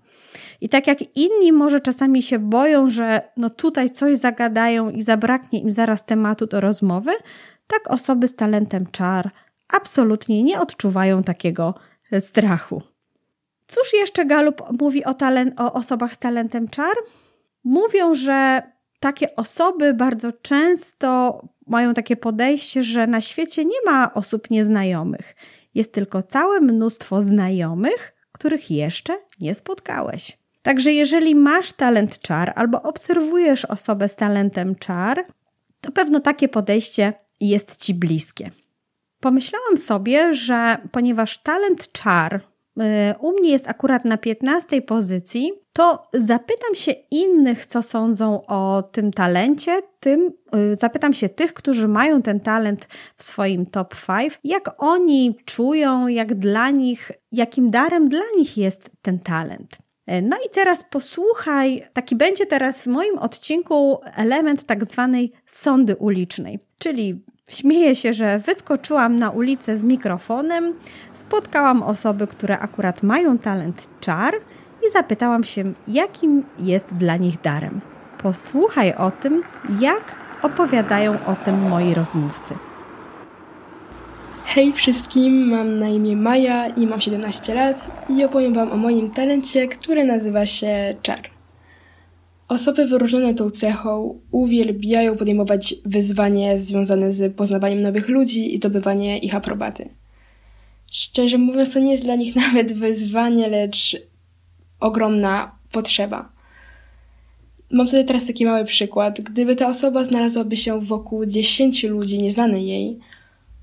I 0.60 0.68
tak 0.68 0.86
jak 0.86 1.16
inni 1.16 1.52
może 1.52 1.80
czasami 1.80 2.22
się 2.22 2.38
boją, 2.38 2.90
że 2.90 3.30
no 3.36 3.50
tutaj 3.50 3.90
coś 3.90 4.18
zagadają 4.18 4.90
i 4.90 5.02
zabraknie 5.02 5.60
im 5.60 5.70
zaraz 5.70 6.04
tematu 6.04 6.46
do 6.46 6.60
rozmowy, 6.60 7.12
tak 7.66 7.90
osoby 7.90 8.28
z 8.28 8.34
talentem 8.34 8.86
czar 8.90 9.30
absolutnie 9.68 10.42
nie 10.42 10.60
odczuwają 10.60 11.22
takiego 11.22 11.74
strachu. 12.20 12.82
Cóż 13.66 13.92
jeszcze 13.94 14.26
Galup 14.26 14.62
mówi 14.80 15.04
o, 15.04 15.14
talent, 15.14 15.60
o 15.60 15.72
osobach 15.72 16.12
z 16.12 16.18
talentem 16.18 16.68
czar? 16.68 16.94
Mówią, 17.64 18.14
że 18.14 18.62
takie 19.00 19.36
osoby 19.36 19.94
bardzo 19.94 20.32
często 20.32 21.40
mają 21.66 21.94
takie 21.94 22.16
podejście, 22.16 22.82
że 22.82 23.06
na 23.06 23.20
świecie 23.20 23.64
nie 23.64 23.78
ma 23.86 24.14
osób 24.14 24.50
nieznajomych. 24.50 25.36
Jest 25.74 25.92
tylko 25.92 26.22
całe 26.22 26.60
mnóstwo 26.60 27.22
znajomych, 27.22 28.14
których 28.32 28.70
jeszcze 28.70 29.18
nie 29.40 29.54
spotkałeś. 29.54 30.38
Także 30.68 30.92
jeżeli 30.92 31.34
masz 31.34 31.72
talent 31.72 32.20
czar 32.20 32.52
albo 32.56 32.82
obserwujesz 32.82 33.64
osobę 33.64 34.08
z 34.08 34.16
talentem 34.16 34.74
czar, 34.74 35.26
to 35.80 35.92
pewno 35.92 36.20
takie 36.20 36.48
podejście 36.48 37.12
jest 37.40 37.84
ci 37.84 37.94
bliskie. 37.94 38.50
Pomyślałam 39.20 39.76
sobie, 39.76 40.34
że 40.34 40.76
ponieważ 40.92 41.42
talent 41.42 41.92
czar 41.92 42.34
y, 42.34 42.82
u 43.20 43.32
mnie 43.32 43.50
jest 43.50 43.68
akurat 43.68 44.04
na 44.04 44.16
15 44.16 44.82
pozycji, 44.82 45.52
to 45.72 46.02
zapytam 46.14 46.74
się 46.74 46.92
innych, 47.10 47.66
co 47.66 47.82
sądzą 47.82 48.46
o 48.46 48.82
tym 48.92 49.10
talencie, 49.10 49.80
tym 50.00 50.32
y, 50.72 50.74
zapytam 50.74 51.12
się 51.12 51.28
tych, 51.28 51.54
którzy 51.54 51.88
mają 51.88 52.22
ten 52.22 52.40
talent 52.40 52.88
w 53.16 53.22
swoim 53.22 53.66
top 53.66 53.94
5, 54.06 54.38
jak 54.44 54.74
oni 54.78 55.36
czują, 55.44 56.06
jak 56.08 56.34
dla 56.34 56.70
nich, 56.70 57.12
jakim 57.32 57.70
darem 57.70 58.08
dla 58.08 58.24
nich 58.36 58.56
jest 58.56 58.90
ten 59.02 59.18
talent. 59.18 59.87
No 60.22 60.36
i 60.46 60.50
teraz 60.52 60.84
posłuchaj, 60.84 61.82
taki 61.92 62.16
będzie 62.16 62.46
teraz 62.46 62.78
w 62.82 62.86
moim 62.86 63.18
odcinku 63.18 64.00
element 64.16 64.64
tak 64.64 64.84
zwanej 64.84 65.32
sondy 65.46 65.96
ulicznej, 65.96 66.58
czyli 66.78 67.22
Śmieję 67.48 67.94
się, 67.94 68.12
że 68.12 68.38
wyskoczyłam 68.38 69.16
na 69.16 69.30
ulicę 69.30 69.76
z 69.76 69.84
mikrofonem, 69.84 70.74
spotkałam 71.14 71.82
osoby, 71.82 72.26
które 72.26 72.58
akurat 72.58 73.02
mają 73.02 73.38
talent 73.38 73.88
czar 74.00 74.34
i 74.86 74.90
zapytałam 74.90 75.44
się, 75.44 75.72
jakim 75.88 76.44
jest 76.58 76.86
dla 76.94 77.16
nich 77.16 77.40
darem. 77.40 77.80
Posłuchaj 78.22 78.94
o 78.94 79.10
tym, 79.10 79.42
jak 79.80 80.14
opowiadają 80.42 81.18
o 81.26 81.34
tym 81.44 81.68
moi 81.68 81.94
rozmówcy. 81.94 82.67
Hej 84.50 84.72
wszystkim, 84.72 85.48
mam 85.48 85.78
na 85.78 85.88
imię 85.88 86.16
Maja 86.16 86.68
i 86.68 86.86
mam 86.86 87.00
17 87.00 87.54
lat 87.54 88.06
i 88.10 88.24
opowiem 88.24 88.54
Wam 88.54 88.72
o 88.72 88.76
moim 88.76 89.10
talencie, 89.10 89.68
który 89.68 90.04
nazywa 90.04 90.46
się 90.46 90.96
czar. 91.02 91.30
Osoby 92.48 92.86
wyróżnione 92.86 93.34
tą 93.34 93.50
cechą 93.50 94.20
uwielbiają 94.30 95.16
podejmować 95.16 95.74
wyzwanie 95.84 96.58
związane 96.58 97.12
z 97.12 97.36
poznawaniem 97.36 97.80
nowych 97.80 98.08
ludzi 98.08 98.54
i 98.54 98.56
zdobywanie 98.56 99.18
ich 99.18 99.34
aprobaty. 99.34 99.88
Szczerze 100.92 101.38
mówiąc, 101.38 101.74
to 101.74 101.80
nie 101.80 101.90
jest 101.90 102.04
dla 102.04 102.14
nich 102.14 102.36
nawet 102.46 102.72
wyzwanie, 102.72 103.48
lecz 103.48 103.96
ogromna 104.80 105.58
potrzeba. 105.72 106.32
Mam 107.70 107.86
tutaj 107.86 108.04
teraz 108.04 108.26
taki 108.26 108.44
mały 108.46 108.64
przykład. 108.64 109.20
Gdyby 109.20 109.56
ta 109.56 109.68
osoba 109.68 110.04
znalazłaby 110.04 110.56
się 110.56 110.80
wokół 110.80 111.26
10 111.26 111.84
ludzi 111.84 112.18
nieznanych 112.18 112.62
jej, 112.62 112.98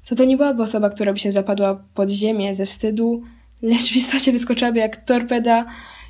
to 0.05 0.15
to 0.15 0.25
nie 0.25 0.37
byłaby 0.37 0.63
osoba, 0.63 0.89
która 0.89 1.13
by 1.13 1.19
się 1.19 1.31
zapadła 1.31 1.83
pod 1.93 2.09
ziemię 2.09 2.55
ze 2.55 2.65
wstydu, 2.65 3.23
lecz 3.61 3.93
w 3.93 3.95
istocie 3.95 4.31
wyskoczyłaby 4.31 4.79
jak 4.79 5.05
torpeda 5.05 5.65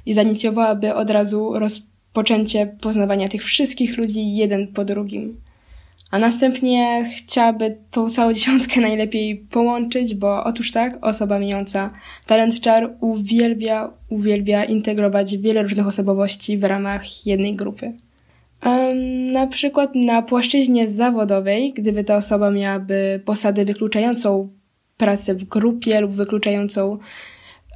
i 0.05 0.13
zainicjowałaby 0.13 0.95
od 0.95 1.09
razu 1.09 1.53
rozpoczęcie 1.59 2.75
poznawania 2.81 3.29
tych 3.29 3.43
wszystkich 3.43 3.97
ludzi 3.97 4.35
jeden 4.35 4.67
po 4.67 4.85
drugim. 4.85 5.41
A 6.11 6.19
następnie 6.19 7.09
chciałaby 7.15 7.77
tą 7.91 8.09
całą 8.09 8.33
dziesiątkę 8.33 8.81
najlepiej 8.81 9.35
połączyć, 9.35 10.15
bo 10.15 10.43
otóż 10.43 10.71
tak, 10.71 10.97
osoba 11.01 11.39
mająca 11.39 11.89
talent 12.25 12.59
czar 12.59 12.95
uwielbia, 12.99 13.93
uwielbia 14.09 14.63
integrować 14.63 15.37
wiele 15.37 15.63
różnych 15.63 15.87
osobowości 15.87 16.57
w 16.57 16.63
ramach 16.63 17.25
jednej 17.25 17.55
grupy. 17.55 17.93
Na 19.33 19.47
przykład 19.47 19.95
na 19.95 20.21
płaszczyźnie 20.21 20.87
zawodowej, 20.87 21.73
gdyby 21.73 22.03
ta 22.03 22.15
osoba 22.15 22.51
miałaby 22.51 23.21
posadę 23.25 23.65
wykluczającą 23.65 24.49
pracę 24.97 25.35
w 25.35 25.43
grupie 25.43 26.01
lub 26.01 26.11
wykluczającą 26.11 26.97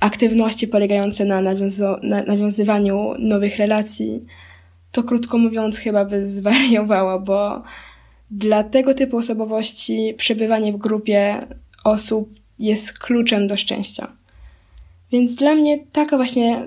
aktywności 0.01 0.67
polegające 0.67 1.25
na, 1.25 1.41
nawiązo- 1.41 2.03
na 2.03 2.24
nawiązywaniu 2.24 3.13
nowych 3.19 3.58
relacji, 3.58 4.25
to 4.91 5.03
krótko 5.03 5.38
mówiąc 5.38 5.77
chyba 5.77 6.05
by 6.05 6.25
zwariowała, 6.25 7.19
bo 7.19 7.63
dla 8.31 8.63
tego 8.63 8.93
typu 8.93 9.17
osobowości 9.17 10.13
przebywanie 10.17 10.74
w 10.74 10.77
grupie 10.77 11.38
osób 11.84 12.39
jest 12.60 13.00
kluczem 13.00 13.48
do 13.48 13.58
szczęścia. 13.58 14.12
Więc 15.12 15.36
dla 15.36 15.55
mnie 15.55 15.79
taka 15.91 16.17
właśnie 16.17 16.65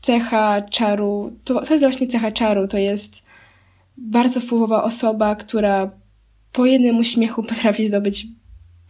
cecha 0.00 0.62
czaru, 0.62 1.36
to, 1.44 1.60
to 1.60 1.74
jest 1.74 1.84
właśnie 1.84 2.06
cecha 2.06 2.32
czaru, 2.32 2.68
to 2.68 2.78
jest 2.78 3.22
bardzo 3.96 4.40
wpływowa 4.40 4.82
osoba, 4.84 5.34
która 5.34 5.90
po 6.52 6.66
jednym 6.66 6.98
uśmiechu 6.98 7.42
potrafi 7.42 7.88
zdobyć 7.88 8.26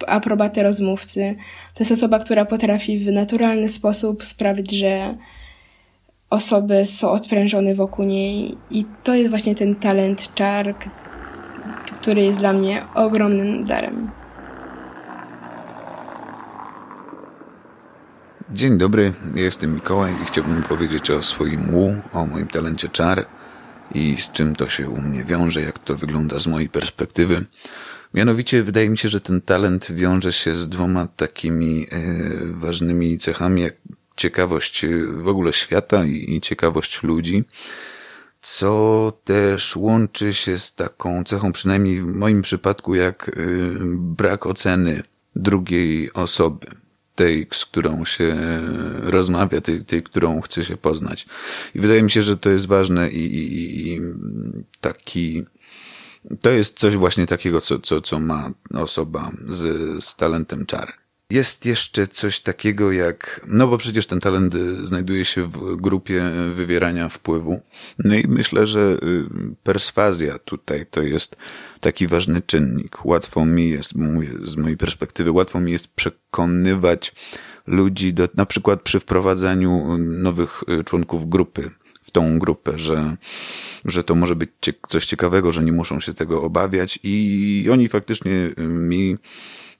aprobatę 0.06 0.62
rozmówcy. 0.62 1.36
To 1.74 1.80
jest 1.80 1.92
osoba, 1.92 2.18
która 2.18 2.44
potrafi 2.44 2.98
w 2.98 3.12
naturalny 3.12 3.68
sposób 3.68 4.24
sprawić, 4.24 4.70
że 4.70 5.16
osoby 6.30 6.84
są 6.84 7.10
odprężone 7.10 7.74
wokół 7.74 8.04
niej 8.04 8.58
i 8.70 8.84
to 9.04 9.14
jest 9.14 9.30
właśnie 9.30 9.54
ten 9.54 9.74
talent 9.74 10.34
czar, 10.34 10.74
który 12.00 12.22
jest 12.22 12.38
dla 12.38 12.52
mnie 12.52 12.82
ogromnym 12.94 13.64
darem. 13.64 14.10
Dzień 18.50 18.78
dobry, 18.78 19.12
jestem 19.34 19.74
Mikołaj 19.74 20.12
i 20.22 20.24
chciałbym 20.24 20.62
powiedzieć 20.62 21.10
o 21.10 21.22
swoim 21.22 21.74
łu, 21.74 21.96
o 22.12 22.26
moim 22.26 22.46
talencie 22.46 22.88
czar 22.88 23.26
i 23.94 24.16
z 24.16 24.30
czym 24.30 24.56
to 24.56 24.68
się 24.68 24.88
u 24.88 25.00
mnie 25.00 25.24
wiąże, 25.24 25.60
jak 25.60 25.78
to 25.78 25.96
wygląda 25.96 26.38
z 26.38 26.46
mojej 26.46 26.68
perspektywy. 26.68 27.44
Mianowicie 28.14 28.62
wydaje 28.62 28.90
mi 28.90 28.98
się, 28.98 29.08
że 29.08 29.20
ten 29.20 29.40
talent 29.40 29.92
wiąże 29.92 30.32
się 30.32 30.56
z 30.56 30.68
dwoma 30.68 31.06
takimi 31.06 31.86
e, 31.90 31.98
ważnymi 32.52 33.18
cechami, 33.18 33.62
jak 33.62 33.74
ciekawość 34.16 34.86
w 35.16 35.28
ogóle 35.28 35.52
świata 35.52 36.04
i, 36.04 36.34
i 36.34 36.40
ciekawość 36.40 37.02
ludzi, 37.02 37.44
co 38.40 39.12
też 39.24 39.76
łączy 39.76 40.34
się 40.34 40.58
z 40.58 40.74
taką 40.74 41.24
cechą, 41.24 41.52
przynajmniej 41.52 42.00
w 42.00 42.06
moim 42.06 42.42
przypadku, 42.42 42.94
jak 42.94 43.28
e, 43.28 43.32
brak 43.98 44.46
oceny 44.46 45.02
drugiej 45.36 46.12
osoby 46.12 46.85
tej, 47.16 47.46
z 47.52 47.64
którą 47.64 48.04
się 48.04 48.36
rozmawia, 49.02 49.60
tej, 49.60 49.84
tej, 49.84 50.02
którą 50.02 50.40
chce 50.40 50.64
się 50.64 50.76
poznać. 50.76 51.26
I 51.74 51.80
wydaje 51.80 52.02
mi 52.02 52.10
się, 52.10 52.22
że 52.22 52.36
to 52.36 52.50
jest 52.50 52.66
ważne 52.66 53.10
i, 53.10 53.24
i, 53.36 53.88
i 53.88 54.00
taki, 54.80 55.44
to 56.40 56.50
jest 56.50 56.78
coś 56.78 56.96
właśnie 56.96 57.26
takiego, 57.26 57.60
co, 57.60 57.78
co, 57.78 58.00
co 58.00 58.20
ma 58.20 58.50
osoba 58.74 59.30
z, 59.48 60.04
z 60.04 60.16
talentem 60.16 60.66
czar. 60.66 61.05
Jest 61.30 61.66
jeszcze 61.66 62.06
coś 62.06 62.40
takiego 62.40 62.92
jak, 62.92 63.40
no 63.48 63.68
bo 63.68 63.78
przecież 63.78 64.06
ten 64.06 64.20
talent 64.20 64.54
znajduje 64.82 65.24
się 65.24 65.46
w 65.46 65.76
grupie 65.76 66.24
wywierania 66.54 67.08
wpływu. 67.08 67.60
No 67.98 68.14
i 68.14 68.24
myślę, 68.28 68.66
że 68.66 68.80
y, 68.80 69.24
perswazja 69.62 70.38
tutaj 70.38 70.86
to 70.86 71.02
jest 71.02 71.36
taki 71.80 72.06
ważny 72.06 72.42
czynnik. 72.42 73.04
Łatwo 73.04 73.46
mi 73.46 73.70
jest, 73.70 73.92
z 74.42 74.56
mojej 74.56 74.76
perspektywy, 74.76 75.30
łatwo 75.30 75.60
mi 75.60 75.72
jest 75.72 75.88
przekonywać 75.88 77.14
ludzi 77.66 78.14
do, 78.14 78.28
na 78.34 78.46
przykład 78.46 78.82
przy 78.82 79.00
wprowadzaniu 79.00 79.98
nowych 79.98 80.64
y, 80.80 80.84
członków 80.84 81.28
grupy 81.28 81.70
w 82.02 82.10
tą 82.10 82.38
grupę, 82.38 82.78
że, 82.78 83.16
że 83.84 84.04
to 84.04 84.14
może 84.14 84.36
być 84.36 84.50
coś 84.88 85.06
ciekawego, 85.06 85.52
że 85.52 85.64
nie 85.64 85.72
muszą 85.72 86.00
się 86.00 86.14
tego 86.14 86.42
obawiać 86.42 86.98
i 87.02 87.68
oni 87.72 87.88
faktycznie 87.88 88.50
mi 88.58 89.16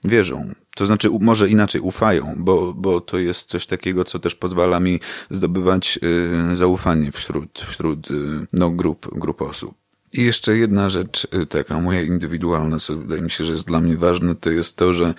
wierzą. 0.03 0.53
To 0.75 0.85
znaczy, 0.85 1.09
może 1.21 1.49
inaczej 1.49 1.81
ufają, 1.81 2.35
bo, 2.37 2.73
bo 2.73 3.01
to 3.01 3.17
jest 3.17 3.49
coś 3.49 3.65
takiego, 3.65 4.03
co 4.03 4.19
też 4.19 4.35
pozwala 4.35 4.79
mi 4.79 4.99
zdobywać 5.29 5.99
y, 6.51 6.55
zaufanie 6.55 7.11
wśród, 7.11 7.59
wśród 7.69 8.11
y, 8.11 8.13
no, 8.53 8.69
grup, 8.69 9.09
grup 9.11 9.41
osób. 9.41 9.75
I 10.13 10.23
jeszcze 10.23 10.57
jedna 10.57 10.89
rzecz, 10.89 11.27
y, 11.43 11.45
taka 11.45 11.79
moja 11.79 12.01
indywidualna, 12.01 12.79
co 12.79 12.97
wydaje 12.97 13.21
mi 13.21 13.31
się, 13.31 13.45
że 13.45 13.51
jest 13.51 13.67
dla 13.67 13.79
mnie 13.79 13.97
ważne, 13.97 14.35
to 14.35 14.51
jest 14.51 14.77
to, 14.77 14.93
że 14.93 15.13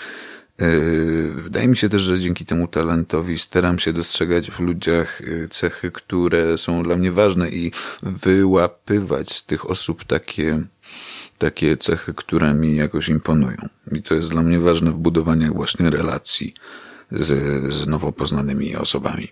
Wydaje 1.34 1.68
mi 1.68 1.76
się 1.76 1.88
też, 1.88 2.02
że 2.02 2.18
dzięki 2.18 2.44
temu 2.44 2.68
talentowi 2.68 3.38
staram 3.38 3.78
się 3.78 3.92
dostrzegać 3.92 4.50
w 4.50 4.60
ludziach 4.60 5.22
cechy, 5.50 5.90
które 5.90 6.58
są 6.58 6.82
dla 6.82 6.96
mnie 6.96 7.12
ważne 7.12 7.50
i 7.50 7.72
wyłapywać 8.02 9.32
z 9.32 9.46
tych 9.46 9.70
osób 9.70 10.04
takie 10.04 10.62
takie 11.38 11.76
cechy, 11.76 12.14
które 12.14 12.54
mi 12.54 12.76
jakoś 12.76 13.08
imponują. 13.08 13.68
I 13.92 14.02
to 14.02 14.14
jest 14.14 14.30
dla 14.30 14.42
mnie 14.42 14.60
ważne 14.60 14.90
w 14.90 14.96
budowaniu 14.96 15.54
właśnie 15.54 15.90
relacji 15.90 16.54
z, 17.12 17.72
z 17.72 17.86
nowo 17.86 18.12
poznanymi 18.12 18.76
osobami. 18.76 19.28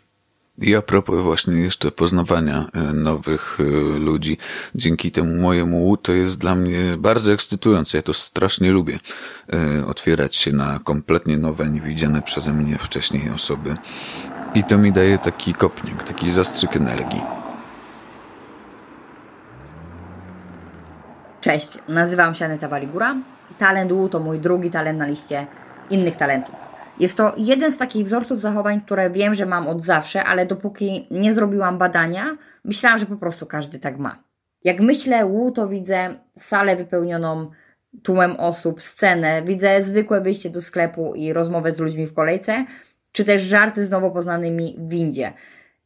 I 0.58 0.76
a 0.76 0.82
propos 0.82 1.22
właśnie 1.22 1.54
jeszcze 1.54 1.90
poznawania 1.90 2.68
e, 2.72 2.80
nowych 2.80 3.58
e, 3.60 3.64
ludzi, 3.98 4.38
dzięki 4.74 5.12
temu 5.12 5.42
mojemu 5.42 5.96
to 5.96 6.12
jest 6.12 6.38
dla 6.38 6.54
mnie 6.54 6.96
bardzo 6.98 7.32
ekscytujące. 7.32 7.98
Ja 7.98 8.02
to 8.02 8.14
strasznie 8.14 8.70
lubię. 8.70 8.98
E, 9.52 9.86
otwierać 9.86 10.36
się 10.36 10.52
na 10.52 10.78
kompletnie 10.78 11.38
nowe, 11.38 11.70
niewidziane 11.70 12.22
przeze 12.22 12.52
mnie 12.52 12.78
wcześniej 12.78 13.30
osoby. 13.30 13.76
I 14.54 14.64
to 14.64 14.78
mi 14.78 14.92
daje 14.92 15.18
taki 15.18 15.54
kopnik, 15.54 16.02
taki 16.02 16.30
zastrzyk 16.30 16.76
energii. 16.76 17.45
Cześć, 21.46 21.78
nazywam 21.88 22.35
się 22.35 22.44
Aneta 22.44 22.68
Waligura. 22.68 23.16
Talent 23.59 23.92
U 23.92 24.09
to 24.09 24.20
mój 24.20 24.40
drugi 24.40 24.70
talent 24.70 24.98
na 24.98 25.06
liście 25.06 25.46
innych 25.90 26.16
talentów. 26.16 26.54
Jest 27.00 27.16
to 27.16 27.32
jeden 27.37 27.72
z 27.72 27.78
takich 27.78 28.04
wzorców 28.04 28.40
zachowań, 28.40 28.80
które 28.80 29.11
wiem, 29.11 29.35
że 29.35 29.46
mam 29.46 29.68
od 29.68 29.85
zawsze, 29.85 30.24
ale 30.24 30.46
dopóki 30.46 31.06
nie 31.11 31.35
zrobiłam 31.35 31.78
badania, 31.78 32.37
myślałam, 32.64 32.98
że 32.98 33.06
po 33.06 33.16
prostu 33.16 33.46
każdy 33.46 33.78
tak 33.78 33.98
ma. 33.98 34.22
Jak 34.64 34.80
myślę 34.80 35.26
U, 35.26 35.50
to 35.50 35.68
widzę 35.68 36.16
salę 36.38 36.76
wypełnioną 36.76 37.50
tłumem 38.02 38.37
osób, 38.37 38.82
scenę, 38.82 39.42
widzę 39.42 39.82
zwykłe 39.82 40.20
wyjście 40.20 40.50
do 40.50 40.61
sklepu 40.61 41.14
i 41.14 41.32
rozmowę 41.32 41.72
z 41.72 41.78
ludźmi 41.78 42.06
w 42.06 42.14
kolejce, 42.14 42.64
czy 43.12 43.24
też 43.24 43.42
żarty 43.42 43.87
z 43.87 43.90
nowo 43.90 44.11
poznanymi 44.11 44.76
w 44.78 44.88
windzie. 44.88 45.32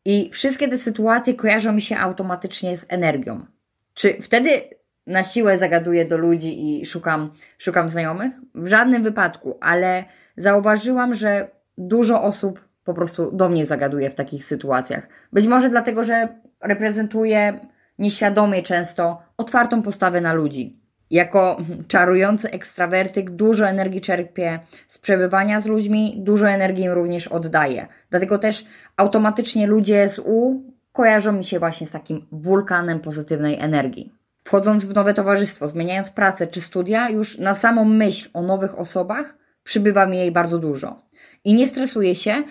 I 0.05 0.31
wszystkie 0.33 0.69
te 0.69 0.79
sytuacje 0.79 1.35
kojarzą 1.35 1.73
mi 1.73 1.83
się 1.83 1.97
automatycznie 1.97 2.79
z 2.79 2.87
energią. 2.89 3.47
Czy 3.95 4.23
wtedy 4.23 4.80
na 5.07 5.25
siłę 5.25 5.59
zagaduję 5.59 6.05
do 6.05 6.19
ludzi 6.19 6.81
i 6.81 6.87
szukam, 6.87 7.31
szukam 7.59 7.89
znajomych? 7.89 8.33
W 8.55 8.67
żadnym 8.67 9.03
wypadku, 9.03 9.59
ale 9.61 10.05
zauważyłam, 10.37 11.15
że 11.15 11.49
dużo 11.79 12.23
osób 12.23 12.69
po 12.85 12.95
prostu 12.95 13.33
do 13.33 13.49
mnie 13.49 13.67
zagaduje 13.67 14.11
w 14.11 14.15
takich 14.15 14.45
sytuacjach. 14.45 15.09
Być 15.33 15.47
może 15.47 15.69
dlatego, 15.69 16.05
że 16.05 16.29
reprezentuję 16.61 17.61
nieświadomie 17.99 18.63
często 18.63 19.23
otwartą 19.37 19.83
postawę 19.83 20.21
na 20.21 20.33
ludzi. 20.33 20.81
Jako 21.11 21.57
czarujący 21.89 22.51
ekstrawertyk 22.51 23.31
dużo 23.31 23.69
energii 23.69 24.01
czerpię 24.01 24.59
z 24.87 24.99
przebywania 24.99 25.61
z 25.61 25.67
ludźmi, 25.67 26.15
dużo 26.19 26.49
energii 26.49 26.85
im 26.85 26.93
również 26.93 27.29
oddaję. 27.29 27.87
Dlatego 28.11 28.39
też 28.39 28.67
automatycznie 28.97 29.67
ludzie 29.67 30.09
z 30.09 30.19
U 30.19 30.63
kojarzą 30.93 31.33
mi 31.33 31.45
się 31.45 31.59
właśnie 31.59 31.87
z 31.87 31.91
takim 31.91 32.27
wulkanem 32.33 33.01
pozytywnej 33.01 33.59
energii. 33.61 34.20
Wchodząc 34.45 34.87
w 34.87 34.95
nowe 34.95 35.15
towarzystwo, 35.15 35.69
zmieniając 35.69 36.11
pracę 36.11 36.47
czy 36.47 36.61
studia, 36.61 37.11
już 37.11 37.39
na 37.39 37.55
samą 37.55 37.85
myśl 37.85 38.31
o 38.33 38.43
nowych 38.43 38.79
osobach 38.79 39.35
przybywa 39.63 40.07
mi 40.07 40.17
jej 40.17 40.33
bardzo 40.33 40.59
dużo. 40.59 41.03
I 41.45 41.55
nie 41.55 41.69
stresuję 41.69 42.15
się, 42.15 42.43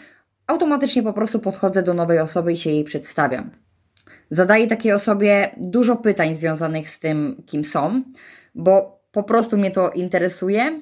automatycznie 0.48 1.04
po 1.04 1.14
prostu 1.14 1.40
podchodzę 1.40 1.84
do 1.84 1.94
nowej 1.94 2.20
osoby 2.20 2.54
i 2.54 2.58
się 2.58 2.70
jej 2.70 2.84
przedstawiam. 2.84 3.52
Zadaję 4.30 4.68
takiej 4.68 4.92
osobie 4.92 5.50
dużo 5.58 5.96
pytań 5.96 6.36
związanych 6.36 6.90
z 6.90 7.00
tym, 7.00 7.44
kim 7.46 7.66
są, 7.66 8.04
bo 8.56 9.02
po 9.12 9.24
prostu 9.24 9.58
mnie 9.58 9.72
to 9.72 9.90
interesuje, 9.90 10.82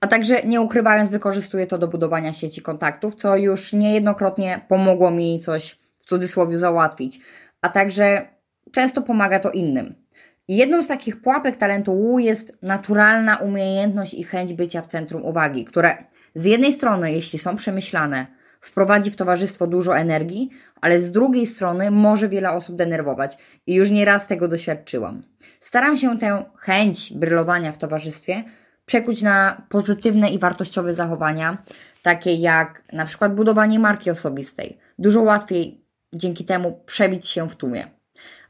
a 0.00 0.06
także 0.06 0.42
nie 0.42 0.60
ukrywając, 0.60 1.10
wykorzystuję 1.10 1.66
to 1.66 1.78
do 1.78 1.88
budowania 1.88 2.32
sieci 2.32 2.62
kontaktów, 2.62 3.14
co 3.14 3.36
już 3.36 3.72
niejednokrotnie 3.72 4.60
pomogło 4.68 5.10
mi 5.10 5.40
coś 5.40 5.78
w 5.98 6.06
cudzysłowie 6.06 6.58
załatwić, 6.58 7.20
a 7.60 7.68
także 7.68 8.26
często 8.72 9.02
pomaga 9.02 9.40
to 9.40 9.50
innym. 9.50 10.03
Jedną 10.48 10.82
z 10.82 10.88
takich 10.88 11.20
pułapek 11.20 11.56
talentu 11.56 11.96
Wu 11.96 12.18
jest 12.18 12.58
naturalna 12.62 13.36
umiejętność 13.36 14.14
i 14.14 14.24
chęć 14.24 14.54
bycia 14.54 14.82
w 14.82 14.86
centrum 14.86 15.24
uwagi, 15.24 15.64
które 15.64 15.96
z 16.34 16.44
jednej 16.44 16.72
strony, 16.72 17.12
jeśli 17.12 17.38
są 17.38 17.56
przemyślane, 17.56 18.26
wprowadzi 18.60 19.10
w 19.10 19.16
towarzystwo 19.16 19.66
dużo 19.66 19.98
energii, 19.98 20.50
ale 20.80 21.00
z 21.00 21.10
drugiej 21.10 21.46
strony 21.46 21.90
może 21.90 22.28
wiele 22.28 22.50
osób 22.50 22.76
denerwować 22.76 23.38
i 23.66 23.74
już 23.74 23.90
nieraz 23.90 24.26
tego 24.26 24.48
doświadczyłam. 24.48 25.22
Staram 25.60 25.96
się 25.96 26.18
tę 26.18 26.44
chęć 26.58 27.12
brylowania 27.12 27.72
w 27.72 27.78
towarzystwie 27.78 28.44
przekuć 28.86 29.22
na 29.22 29.66
pozytywne 29.68 30.30
i 30.30 30.38
wartościowe 30.38 30.94
zachowania, 30.94 31.58
takie 32.02 32.34
jak 32.34 32.82
na 32.92 33.06
przykład 33.06 33.34
budowanie 33.34 33.78
marki 33.78 34.10
osobistej. 34.10 34.78
Dużo 34.98 35.22
łatwiej 35.22 35.84
dzięki 36.14 36.44
temu 36.44 36.80
przebić 36.86 37.28
się 37.28 37.48
w 37.48 37.56
tłumie. 37.56 37.93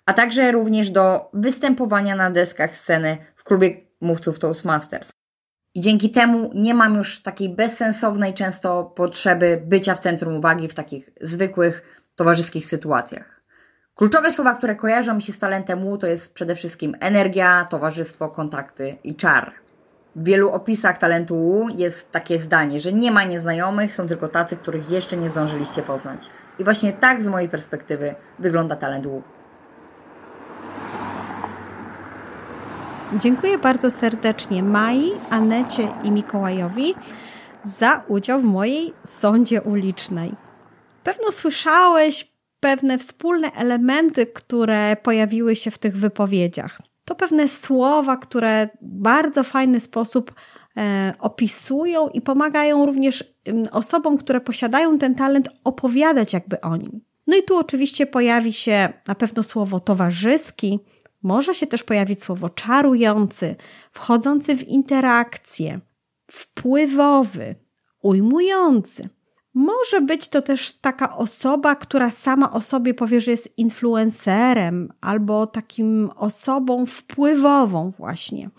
A 0.06 0.12
także 0.12 0.52
również 0.52 0.90
do 0.90 1.30
występowania 1.32 2.16
na 2.16 2.30
deskach 2.30 2.76
sceny 2.76 3.16
w 3.36 3.44
klubie 3.44 3.70
mówców 4.00 4.38
Toastmasters. 4.38 5.10
I 5.74 5.80
dzięki 5.80 6.10
temu 6.10 6.50
nie 6.54 6.74
mam 6.74 6.94
już 6.94 7.22
takiej 7.22 7.48
bezsensownej 7.48 8.34
często 8.34 8.84
potrzeby 8.84 9.62
bycia 9.66 9.94
w 9.94 9.98
centrum 9.98 10.36
uwagi 10.36 10.68
w 10.68 10.74
takich 10.74 11.10
zwykłych 11.20 12.00
towarzyskich 12.16 12.66
sytuacjach. 12.66 13.44
Kluczowe 13.94 14.32
słowa, 14.32 14.54
które 14.54 14.76
kojarzą 14.76 15.14
mi 15.14 15.22
się 15.22 15.32
z 15.32 15.38
talentem 15.38 15.86
U, 15.86 15.98
to 15.98 16.06
jest 16.06 16.34
przede 16.34 16.56
wszystkim 16.56 16.96
energia, 17.00 17.66
towarzystwo, 17.70 18.28
kontakty 18.28 18.96
i 19.04 19.14
czar. 19.14 19.52
W 20.16 20.24
wielu 20.24 20.50
opisach 20.50 20.98
talentu 20.98 21.48
U 21.48 21.68
jest 21.68 22.10
takie 22.10 22.38
zdanie, 22.38 22.80
że 22.80 22.92
nie 22.92 23.10
ma 23.10 23.24
nieznajomych, 23.24 23.94
są 23.94 24.06
tylko 24.06 24.28
tacy, 24.28 24.56
których 24.56 24.90
jeszcze 24.90 25.16
nie 25.16 25.28
zdążyliście 25.28 25.82
poznać. 25.82 26.30
I 26.58 26.64
właśnie 26.64 26.92
tak 26.92 27.22
z 27.22 27.28
mojej 27.28 27.48
perspektywy 27.48 28.14
wygląda 28.38 28.76
talent 28.76 29.06
U. 29.06 29.22
Dziękuję 33.20 33.58
bardzo 33.58 33.90
serdecznie 33.90 34.62
Mai, 34.62 35.12
Anecie 35.30 35.88
i 36.04 36.10
Mikołajowi 36.10 36.94
za 37.64 38.04
udział 38.08 38.40
w 38.40 38.44
mojej 38.44 38.92
sądzie 39.04 39.62
ulicznej. 39.62 40.34
Pewno 41.04 41.32
słyszałeś 41.32 42.32
pewne 42.60 42.98
wspólne 42.98 43.52
elementy, 43.52 44.26
które 44.26 44.96
pojawiły 44.96 45.56
się 45.56 45.70
w 45.70 45.78
tych 45.78 45.96
wypowiedziach. 45.96 46.80
To 47.04 47.14
pewne 47.14 47.48
słowa, 47.48 48.16
które 48.16 48.68
w 48.82 49.00
bardzo 49.00 49.44
fajny 49.44 49.80
sposób 49.80 50.34
e, 50.76 51.14
opisują 51.18 52.08
i 52.08 52.20
pomagają 52.20 52.86
również 52.86 53.34
osobom, 53.72 54.18
które 54.18 54.40
posiadają 54.40 54.98
ten 54.98 55.14
talent, 55.14 55.48
opowiadać 55.64 56.32
jakby 56.32 56.60
o 56.60 56.76
nim. 56.76 57.00
No 57.26 57.36
i 57.36 57.42
tu 57.42 57.58
oczywiście 57.58 58.06
pojawi 58.06 58.52
się 58.52 58.92
na 59.08 59.14
pewno 59.14 59.42
słowo 59.42 59.80
towarzyski, 59.80 60.80
może 61.24 61.54
się 61.54 61.66
też 61.66 61.82
pojawić 61.82 62.22
słowo 62.22 62.48
czarujący, 62.48 63.56
wchodzący 63.92 64.56
w 64.56 64.68
interakcję, 64.68 65.80
wpływowy, 66.30 67.54
ujmujący. 68.02 69.08
Może 69.54 70.00
być 70.00 70.28
to 70.28 70.42
też 70.42 70.72
taka 70.72 71.16
osoba, 71.16 71.74
która 71.74 72.10
sama 72.10 72.52
o 72.52 72.60
sobie 72.60 72.94
powie, 72.94 73.20
że 73.20 73.30
jest 73.30 73.58
influencerem 73.58 74.92
albo 75.00 75.46
takim 75.46 76.10
osobą 76.16 76.86
wpływową, 76.86 77.90
właśnie, 77.90 78.50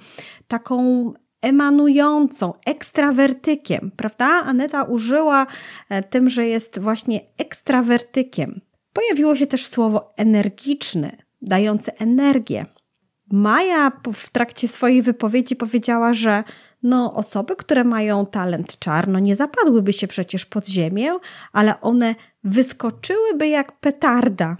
taką 0.48 1.14
emanującą, 1.42 2.54
ekstrawertykiem, 2.66 3.92
prawda? 3.96 4.26
Aneta 4.26 4.84
użyła 4.84 5.48
e, 5.90 6.04
tym, 6.04 6.30
że 6.30 6.48
jest 6.48 6.80
właśnie 6.80 7.22
ekstrawertykiem. 7.38 8.62
Pojawiło 8.94 9.36
się 9.36 9.48
też 9.48 9.68
słowo 9.68 10.10
energiczny, 10.18 11.25
dający 11.42 11.98
energię. 11.98 12.66
Maja 13.32 13.92
w 14.14 14.30
trakcie 14.30 14.68
swojej 14.68 15.02
wypowiedzi 15.02 15.56
powiedziała, 15.56 16.14
że 16.14 16.44
no, 16.84 17.14
osoby, 17.14 17.56
które 17.56 17.84
mają 17.84 18.26
talent 18.26 18.80
czarno, 18.80 19.20
nie 19.20 19.36
zapadłyby 19.36 19.94
się 19.94 20.08
przecież 20.08 20.46
pod 20.46 20.68
ziemię, 20.68 21.12
ale 21.54 21.82
one 21.82 22.16
wyskoczyłyby 22.44 23.48
jak 23.48 23.80
petarda. 23.80 24.58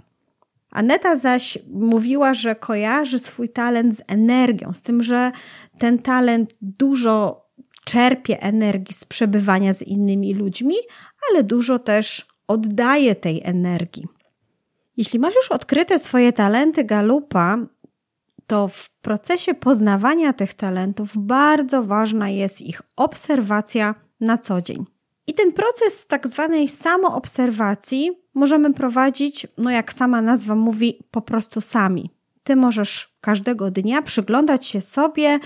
Aneta 0.70 1.16
zaś 1.16 1.58
mówiła, 1.72 2.34
że 2.34 2.54
kojarzy 2.54 3.18
swój 3.18 3.48
talent 3.48 3.96
z 3.96 4.02
energią, 4.06 4.72
z 4.72 4.82
tym, 4.82 5.02
że 5.02 5.32
ten 5.78 5.98
talent 5.98 6.54
dużo 6.60 7.46
czerpie 7.84 8.42
energii 8.42 8.94
z 8.94 9.04
przebywania 9.04 9.72
z 9.72 9.82
innymi 9.82 10.34
ludźmi, 10.34 10.74
ale 11.30 11.44
dużo 11.44 11.78
też 11.78 12.26
oddaje 12.48 13.14
tej 13.14 13.42
energii. 13.44 14.15
Jeśli 14.96 15.18
masz 15.18 15.34
już 15.34 15.50
odkryte 15.50 15.98
swoje 15.98 16.32
talenty 16.32 16.84
galupa, 16.84 17.58
to 18.46 18.68
w 18.68 18.90
procesie 18.90 19.54
poznawania 19.54 20.32
tych 20.32 20.54
talentów 20.54 21.10
bardzo 21.16 21.82
ważna 21.82 22.28
jest 22.28 22.62
ich 22.62 22.82
obserwacja 22.96 23.94
na 24.20 24.38
co 24.38 24.62
dzień. 24.62 24.84
I 25.26 25.34
ten 25.34 25.52
proces 25.52 26.06
tak 26.06 26.28
zwanej 26.28 26.68
samoobserwacji 26.68 28.10
możemy 28.34 28.74
prowadzić, 28.74 29.46
no 29.58 29.70
jak 29.70 29.92
sama 29.92 30.22
nazwa 30.22 30.54
mówi, 30.54 30.98
po 31.10 31.22
prostu 31.22 31.60
sami. 31.60 32.10
Ty 32.42 32.56
możesz 32.56 33.16
każdego 33.20 33.70
dnia 33.70 34.02
przyglądać 34.02 34.66
się 34.66 34.80
sobie 34.80 35.38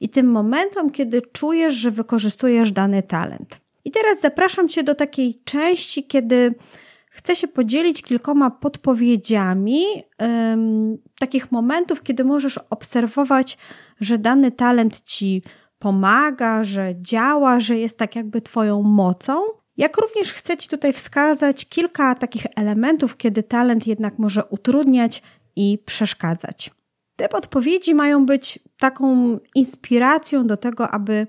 i 0.00 0.08
tym 0.08 0.30
momentom, 0.30 0.90
kiedy 0.90 1.22
czujesz, 1.22 1.74
że 1.74 1.90
wykorzystujesz 1.90 2.72
dany 2.72 3.02
talent. 3.02 3.60
I 3.84 3.90
teraz 3.90 4.20
zapraszam 4.20 4.68
Cię 4.68 4.82
do 4.82 4.94
takiej 4.94 5.40
części, 5.44 6.04
kiedy 6.04 6.54
chcę 7.18 7.36
się 7.36 7.48
podzielić 7.48 8.02
kilkoma 8.02 8.50
podpowiedziami 8.50 9.82
takich 11.18 11.52
momentów, 11.52 12.02
kiedy 12.02 12.24
możesz 12.24 12.58
obserwować, 12.70 13.58
że 14.00 14.18
dany 14.18 14.52
talent 14.52 15.00
ci 15.00 15.42
pomaga, 15.78 16.64
że 16.64 16.92
działa, 16.96 17.60
że 17.60 17.78
jest 17.78 17.98
tak 17.98 18.16
jakby 18.16 18.40
Twoją 18.40 18.82
mocą. 18.82 19.42
Jak 19.76 19.96
również 19.96 20.32
chcę 20.32 20.56
Ci 20.56 20.68
tutaj 20.68 20.92
wskazać 20.92 21.68
kilka 21.68 22.14
takich 22.14 22.46
elementów, 22.56 23.16
kiedy 23.16 23.42
talent 23.42 23.86
jednak 23.86 24.18
może 24.18 24.44
utrudniać 24.44 25.22
i 25.56 25.78
przeszkadzać. 25.86 26.70
Te 27.16 27.28
podpowiedzi 27.28 27.94
mają 27.94 28.26
być 28.26 28.58
taką 28.78 29.38
inspiracją 29.54 30.46
do 30.46 30.56
tego, 30.56 30.90
aby 30.90 31.26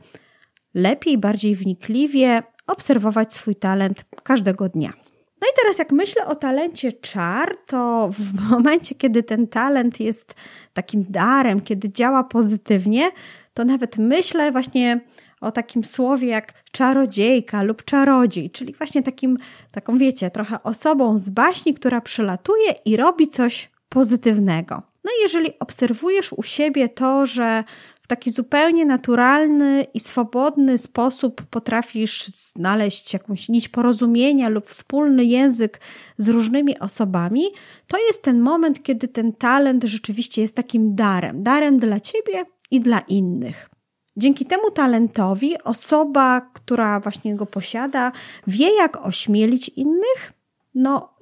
lepiej, 0.74 1.18
bardziej 1.18 1.56
wnikliwie 1.56 2.44
obserwować 2.68 3.34
swój 3.34 3.56
talent 3.56 4.06
każdego 4.24 4.70
dnia. 4.70 4.94
No 5.42 5.48
i 5.48 5.52
teraz, 5.64 5.78
jak 5.78 5.92
myślę 5.92 6.26
o 6.26 6.36
talencie 6.36 6.92
czar, 6.92 7.58
to 7.66 8.10
w 8.12 8.34
momencie, 8.50 8.96
kiedy 8.96 9.24
ten 9.24 9.48
talent 9.48 10.00
jest 10.00 10.36
takim 10.74 11.06
darem, 11.10 11.60
kiedy 11.60 11.90
działa 11.90 12.24
pozytywnie, 12.24 13.12
to 13.54 13.66
nawet 13.66 13.98
myślę 13.98 14.52
właśnie 14.52 15.02
o 15.42 15.52
takim 15.52 15.84
słowie 15.84 16.28
jak 16.28 16.54
czarodziejka 16.72 17.64
lub 17.64 17.84
czarodziej, 17.84 18.50
czyli 18.50 18.74
właśnie 18.74 19.04
takim, 19.04 19.38
taką 19.72 19.98
wiecie, 19.98 20.32
trochę 20.32 20.64
osobą 20.64 21.18
z 21.18 21.30
baśni, 21.30 21.74
która 21.74 22.02
przylatuje 22.02 22.72
i 22.86 22.98
robi 22.98 23.28
coś 23.28 23.70
pozytywnego. 23.90 24.82
No 25.04 25.12
i 25.20 25.22
jeżeli 25.22 25.60
obserwujesz 25.60 26.34
u 26.34 26.44
siebie 26.44 26.90
to, 26.90 27.26
że 27.26 27.64
taki 28.10 28.32
zupełnie 28.32 28.86
naturalny 28.86 29.86
i 29.94 30.00
swobodny 30.00 30.78
sposób 30.78 31.42
potrafisz 31.42 32.28
znaleźć 32.28 33.14
jakąś 33.14 33.50
nić 33.50 33.70
porozumienia 33.70 34.50
lub 34.50 34.66
wspólny 34.66 35.26
język 35.26 35.80
z 36.18 36.30
różnymi 36.30 36.80
osobami, 36.80 37.44
to 37.88 37.98
jest 38.08 38.24
ten 38.24 38.40
moment, 38.40 38.84
kiedy 38.84 39.08
ten 39.08 39.34
talent 39.34 39.84
rzeczywiście 39.84 40.42
jest 40.42 40.56
takim 40.56 40.96
darem 40.96 41.44
darem 41.44 41.80
dla 41.80 42.00
ciebie 42.00 42.46
i 42.72 42.80
dla 42.80 43.00
innych. 43.00 43.70
Dzięki 44.18 44.46
temu 44.46 44.72
talentowi 44.72 45.64
osoba, 45.64 46.42
która 46.54 47.00
właśnie 47.00 47.36
go 47.36 47.46
posiada, 47.46 48.12
wie, 48.48 48.76
jak 48.76 49.06
ośmielić 49.06 49.70
innych, 49.70 50.34
no, 50.76 51.14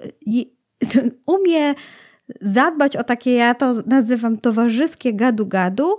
umie 1.36 1.74
zadbać 2.40 2.96
o 2.96 3.04
takie, 3.04 3.30
ja 3.32 3.54
to 3.54 3.74
nazywam 3.86 4.38
towarzyskie 4.38 5.14
gadu-gadu 5.14 5.98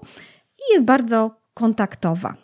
jest 0.73 0.85
bardzo 0.85 1.31
kontaktowa. 1.53 2.35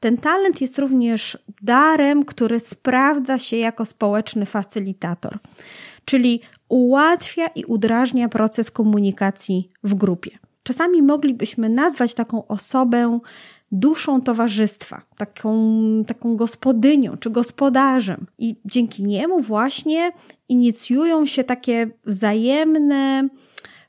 Ten 0.00 0.16
talent 0.16 0.60
jest 0.60 0.78
również 0.78 1.38
darem, 1.62 2.24
który 2.24 2.60
sprawdza 2.60 3.38
się 3.38 3.56
jako 3.56 3.84
społeczny 3.84 4.46
facylitator, 4.46 5.38
czyli 6.04 6.40
ułatwia 6.68 7.46
i 7.46 7.64
udrażnia 7.64 8.28
proces 8.28 8.70
komunikacji 8.70 9.70
w 9.82 9.94
grupie. 9.94 10.30
Czasami 10.62 11.02
moglibyśmy 11.02 11.68
nazwać 11.68 12.14
taką 12.14 12.46
osobę 12.46 13.18
duszą 13.72 14.22
towarzystwa, 14.22 15.02
taką, 15.16 15.54
taką 16.06 16.36
gospodynią 16.36 17.16
czy 17.16 17.30
gospodarzem, 17.30 18.26
i 18.38 18.56
dzięki 18.64 19.04
niemu 19.04 19.40
właśnie 19.40 20.10
inicjują 20.48 21.26
się 21.26 21.44
takie 21.44 21.90
wzajemne 22.06 23.28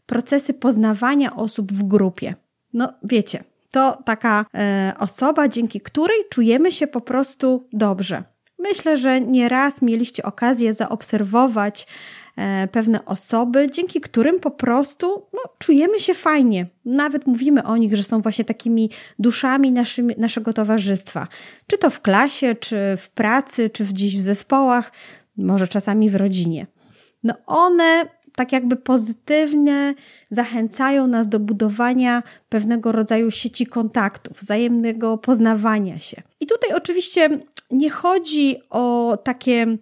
procesy 0.06 0.54
poznawania 0.54 1.36
osób 1.36 1.72
w 1.72 1.84
grupie. 1.84 2.36
No, 2.74 2.94
wiecie, 3.04 3.44
to 3.72 4.02
taka 4.06 4.46
e, 4.56 4.94
osoba, 5.00 5.48
dzięki 5.48 5.82
której 5.82 6.18
czujemy 6.30 6.72
się 6.72 6.88
po 6.88 7.02
prostu 7.02 7.68
dobrze. 7.74 8.24
Myślę, 8.60 8.98
że 8.98 9.22
nieraz 9.22 9.82
mieliście 9.82 10.24
okazję 10.24 10.74
zaobserwować 10.74 11.88
e, 12.38 12.68
pewne 12.68 13.06
osoby, 13.06 13.68
dzięki 13.72 14.02
którym 14.02 14.40
po 14.40 14.52
prostu 14.52 15.28
no, 15.34 15.40
czujemy 15.60 16.00
się 16.00 16.14
fajnie. 16.14 16.68
Nawet 16.86 17.28
mówimy 17.28 17.64
o 17.64 17.78
nich, 17.78 17.96
że 17.96 18.04
są 18.04 18.22
właśnie 18.22 18.46
takimi 18.46 18.90
duszami 19.20 19.72
naszym, 19.72 20.12
naszego 20.18 20.54
towarzystwa. 20.54 21.28
Czy 21.68 21.78
to 21.78 21.90
w 21.90 22.02
klasie, 22.02 22.56
czy 22.56 22.78
w 22.98 23.10
pracy, 23.10 23.70
czy 23.70 23.86
gdzieś 23.86 24.18
w 24.18 24.22
zespołach. 24.22 24.92
może 25.38 25.68
czasami 25.68 26.10
w 26.10 26.16
rodzinie. 26.16 26.68
No 27.24 27.34
one 27.46 28.06
tak 28.36 28.52
jakby 28.52 28.76
pozytywnie 28.76 29.96
zachęcają 30.30 31.08
nas 31.08 31.30
do 31.30 31.40
budowania 31.40 32.24
pewnego 32.50 32.92
rodzaju 32.92 33.32
sieci 33.32 33.66
kontaktów, 33.66 34.38
wzajemnego 34.38 35.18
poznawania 35.18 36.00
się. 36.00 36.22
I 36.40 36.46
tutaj 36.46 36.74
oczywiście 36.76 37.30
nie 37.72 37.90
chodzi 37.90 38.56
o 38.70 39.18
takie 39.24 39.78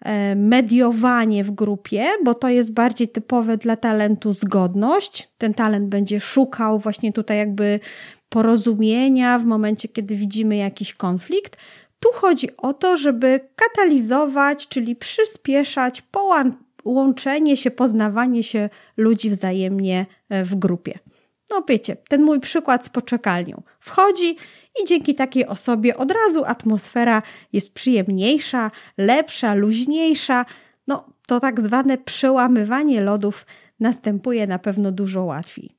e, 0.00 0.34
mediowanie 0.34 1.44
w 1.44 1.50
grupie, 1.50 2.06
bo 2.24 2.34
to 2.34 2.48
jest 2.48 2.74
bardziej 2.74 3.08
typowe 3.08 3.56
dla 3.56 3.76
talentu 3.76 4.32
zgodność. 4.32 5.28
Ten 5.38 5.54
talent 5.54 5.88
będzie 5.88 6.20
szukał 6.20 6.78
właśnie 6.78 7.12
tutaj 7.12 7.38
jakby 7.38 7.80
porozumienia 8.28 9.38
w 9.38 9.44
momencie, 9.44 9.88
kiedy 9.88 10.16
widzimy 10.16 10.56
jakiś 10.56 10.94
konflikt. 10.94 11.56
Tu 12.00 12.08
chodzi 12.12 12.56
o 12.56 12.72
to, 12.72 12.96
żeby 12.96 13.40
katalizować, 13.56 14.68
czyli 14.68 14.96
przyspieszać 14.96 16.02
łączenie 16.86 17.56
się, 17.56 17.70
poznawanie 17.70 18.42
się 18.42 18.68
ludzi 18.96 19.30
wzajemnie 19.30 20.06
e, 20.28 20.44
w 20.44 20.54
grupie. 20.54 20.98
No 21.50 21.64
wiecie, 21.68 21.96
ten 22.08 22.22
mój 22.22 22.40
przykład 22.40 22.84
z 22.84 22.88
poczekalnią. 22.88 23.62
Wchodzi 23.80 24.36
i 24.82 24.86
dzięki 24.86 25.14
takiej 25.14 25.46
osobie 25.46 25.96
od 25.96 26.10
razu 26.10 26.44
atmosfera 26.44 27.22
jest 27.52 27.74
przyjemniejsza, 27.74 28.70
lepsza, 28.98 29.54
luźniejsza. 29.54 30.44
No 30.86 31.08
to 31.26 31.40
tak 31.40 31.60
zwane 31.60 31.98
przełamywanie 31.98 33.00
lodów 33.00 33.46
następuje 33.80 34.46
na 34.46 34.58
pewno 34.58 34.92
dużo 34.92 35.24
łatwiej. 35.24 35.70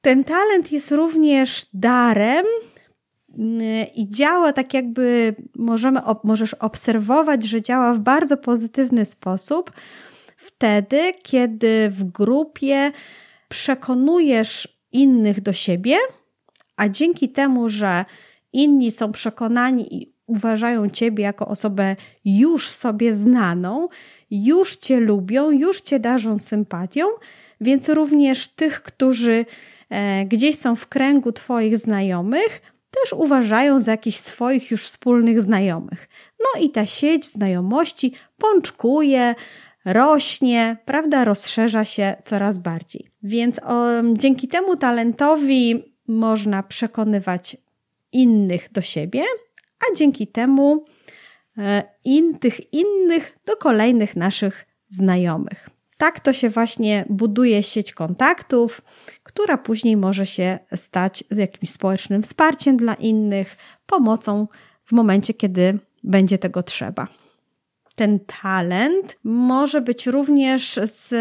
Ten 0.00 0.24
talent 0.24 0.72
jest 0.72 0.92
również 0.92 1.66
darem 1.74 2.46
mm, 3.38 3.86
i 3.94 4.08
działa 4.08 4.52
tak 4.52 4.74
jakby 4.74 5.34
możemy, 5.56 6.00
możesz 6.24 6.54
obserwować, 6.54 7.44
że 7.44 7.62
działa 7.62 7.94
w 7.94 8.00
bardzo 8.00 8.36
pozytywny 8.36 9.04
sposób 9.04 9.72
wtedy, 10.38 11.12
kiedy 11.22 11.88
w 11.90 12.04
grupie 12.04 12.92
przekonujesz 13.48 14.78
innych 14.92 15.40
do 15.40 15.52
siebie, 15.52 15.96
a 16.76 16.88
dzięki 16.88 17.28
temu, 17.28 17.68
że 17.68 18.04
inni 18.52 18.90
są 18.90 19.12
przekonani 19.12 20.02
i 20.02 20.12
uważają 20.26 20.90
ciebie 20.90 21.24
jako 21.24 21.48
osobę 21.48 21.96
już 22.24 22.68
sobie 22.68 23.12
znaną, 23.12 23.88
już 24.30 24.76
cię 24.76 25.00
lubią, 25.00 25.50
już 25.50 25.80
cię 25.80 26.00
darzą 26.00 26.38
sympatią, 26.38 27.06
więc 27.60 27.88
również 27.88 28.48
tych, 28.48 28.82
którzy 28.82 29.46
e, 29.90 30.24
gdzieś 30.24 30.58
są 30.58 30.76
w 30.76 30.86
kręgu 30.86 31.32
twoich 31.32 31.76
znajomych, 31.76 32.60
też 32.90 33.12
uważają 33.12 33.80
za 33.80 33.90
jakichś 33.90 34.16
swoich 34.16 34.70
już 34.70 34.82
wspólnych 34.82 35.42
znajomych. 35.42 36.08
No 36.40 36.60
i 36.62 36.70
ta 36.70 36.86
sieć 36.86 37.26
znajomości 37.26 38.12
pączkuje, 38.38 39.34
rośnie, 39.84 40.76
prawda, 40.84 41.24
rozszerza 41.24 41.84
się 41.84 42.16
coraz 42.24 42.58
bardziej. 42.58 43.10
Więc 43.22 43.58
o, 43.58 43.86
dzięki 44.12 44.48
temu 44.48 44.76
talentowi 44.76 45.94
można 46.08 46.62
przekonywać 46.62 47.56
innych 48.12 48.72
do 48.72 48.80
siebie, 48.80 49.22
a 49.80 49.96
dzięki 49.96 50.26
temu 50.26 50.84
e, 51.58 51.82
in, 52.04 52.38
tych 52.38 52.72
innych 52.72 53.38
do 53.46 53.56
kolejnych 53.56 54.16
naszych 54.16 54.66
znajomych. 54.88 55.70
Tak 55.96 56.20
to 56.20 56.32
się 56.32 56.50
właśnie 56.50 57.04
buduje 57.08 57.62
sieć 57.62 57.92
kontaktów, 57.92 58.82
która 59.22 59.58
później 59.58 59.96
może 59.96 60.26
się 60.26 60.58
stać 60.76 61.24
jakimś 61.30 61.70
społecznym 61.70 62.22
wsparciem 62.22 62.76
dla 62.76 62.94
innych, 62.94 63.56
pomocą 63.86 64.48
w 64.84 64.92
momencie, 64.92 65.34
kiedy 65.34 65.78
będzie 66.04 66.38
tego 66.38 66.62
trzeba 66.62 67.08
ten 67.98 68.18
talent 68.42 69.16
może 69.24 69.80
być 69.80 70.06
również 70.06 70.80
z 70.84 71.14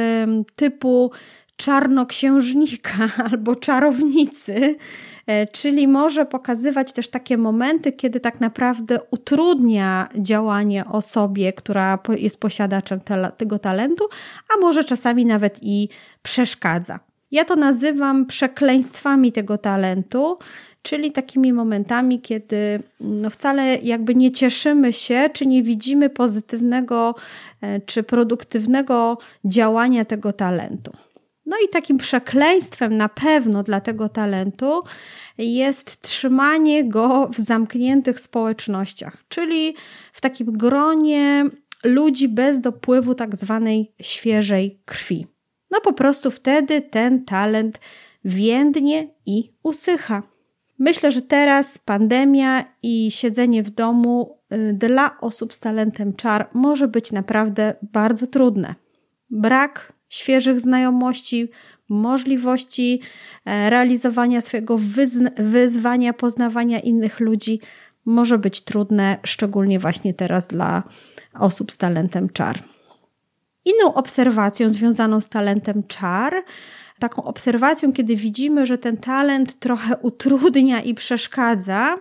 typu 0.55 1.11
czarnoksiężnika 1.55 3.09
albo 3.31 3.55
czarownicy, 3.55 4.75
e, 5.27 5.45
czyli 5.45 5.87
może 5.87 6.25
pokazywać 6.25 6.93
też 6.93 7.07
takie 7.07 7.37
momenty, 7.37 7.91
kiedy 7.91 8.19
tak 8.19 8.39
naprawdę 8.39 8.99
utrudnia 9.11 10.09
działanie 10.15 10.85
osobie, 10.85 11.53
która 11.53 11.99
jest 12.17 12.39
posiadaczem 12.39 12.99
tego 13.37 13.59
talentu, 13.59 14.05
a 14.55 14.59
może 14.59 14.83
czasami 14.83 15.25
nawet 15.25 15.59
i 15.61 15.89
przeszkadza. 16.21 16.99
Ja 17.31 17.45
to 17.45 17.55
nazywam 17.55 18.25
przekleństwami 18.25 19.31
tego 19.31 19.57
talentu, 19.57 20.37
czyli 20.81 21.11
takimi 21.11 21.53
momentami, 21.53 22.21
kiedy 22.21 22.83
no 22.99 23.29
wcale 23.29 23.75
jakby 23.75 24.15
nie 24.15 24.31
cieszymy 24.31 24.93
się, 24.93 25.29
czy 25.33 25.45
nie 25.45 25.63
widzimy 25.63 26.09
pozytywnego 26.09 27.15
e, 27.61 27.79
czy 27.79 28.03
produktywnego 28.03 29.17
działania 29.45 30.05
tego 30.05 30.33
talentu. 30.33 30.91
No 31.45 31.57
i 31.65 31.69
takim 31.69 31.97
przekleństwem 31.97 32.97
na 32.97 33.09
pewno 33.09 33.63
dla 33.63 33.81
tego 33.81 34.09
talentu 34.09 34.83
jest 35.37 36.01
trzymanie 36.01 36.89
go 36.89 37.29
w 37.33 37.37
zamkniętych 37.37 38.19
społecznościach, 38.19 39.23
czyli 39.27 39.75
w 40.13 40.21
takim 40.21 40.57
gronie 40.57 41.45
ludzi 41.83 42.27
bez 42.27 42.61
dopływu 42.61 43.15
tak 43.15 43.35
zwanej 43.35 43.93
świeżej 44.01 44.81
krwi. 44.85 45.27
No 45.71 45.81
po 45.81 45.93
prostu 45.93 46.31
wtedy 46.31 46.81
ten 46.81 47.25
talent 47.25 47.79
więdnie 48.25 49.07
i 49.25 49.51
usycha. 49.63 50.23
Myślę, 50.79 51.11
że 51.11 51.21
teraz 51.21 51.77
pandemia 51.77 52.65
i 52.83 53.11
siedzenie 53.11 53.63
w 53.63 53.69
domu 53.69 54.37
y, 54.53 54.73
dla 54.73 55.17
osób 55.21 55.53
z 55.53 55.59
talentem 55.59 56.15
czar 56.15 56.49
może 56.53 56.87
być 56.87 57.11
naprawdę 57.11 57.73
bardzo 57.81 58.27
trudne. 58.27 58.75
Brak 59.29 59.93
świeżych 60.09 60.59
znajomości, 60.59 61.49
możliwości 61.89 63.01
e, 63.45 63.69
realizowania 63.69 64.41
swojego 64.41 64.77
wyzwania, 65.37 66.13
poznawania 66.13 66.79
innych 66.79 67.19
ludzi 67.19 67.59
może 68.05 68.37
być 68.37 68.61
trudne, 68.61 69.17
szczególnie 69.23 69.79
właśnie 69.79 70.13
teraz 70.13 70.47
dla 70.47 70.83
osób 71.39 71.71
z 71.71 71.77
talentem 71.77 72.29
czar. 72.29 72.63
Inną 73.67 73.93
obserwacją 73.93 74.69
związaną 74.69 75.21
z 75.21 75.29
talentem 75.29 75.83
czar 75.87 76.43
taką 76.99 77.23
obserwacją, 77.23 77.93
kiedy 77.93 78.15
widzimy, 78.15 78.65
że 78.65 78.77
ten 78.77 78.97
talent 78.97 79.59
trochę 79.59 79.97
utrudnia 79.97 80.81
i 80.81 80.93
przeszkadza. 80.93 81.97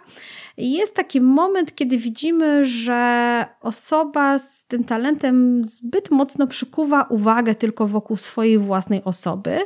Jest 0.57 0.95
taki 0.95 1.21
moment, 1.21 1.75
kiedy 1.75 1.99
widzimy, 1.99 2.65
że 2.65 3.45
osoba 3.61 4.39
z 4.39 4.67
tym 4.67 4.85
talentem 4.85 5.65
zbyt 5.65 6.11
mocno 6.11 6.47
przykuwa 6.47 7.03
uwagę 7.03 7.55
tylko 7.55 7.87
wokół 7.87 8.17
swojej 8.17 8.59
własnej 8.59 9.05
osoby, 9.05 9.59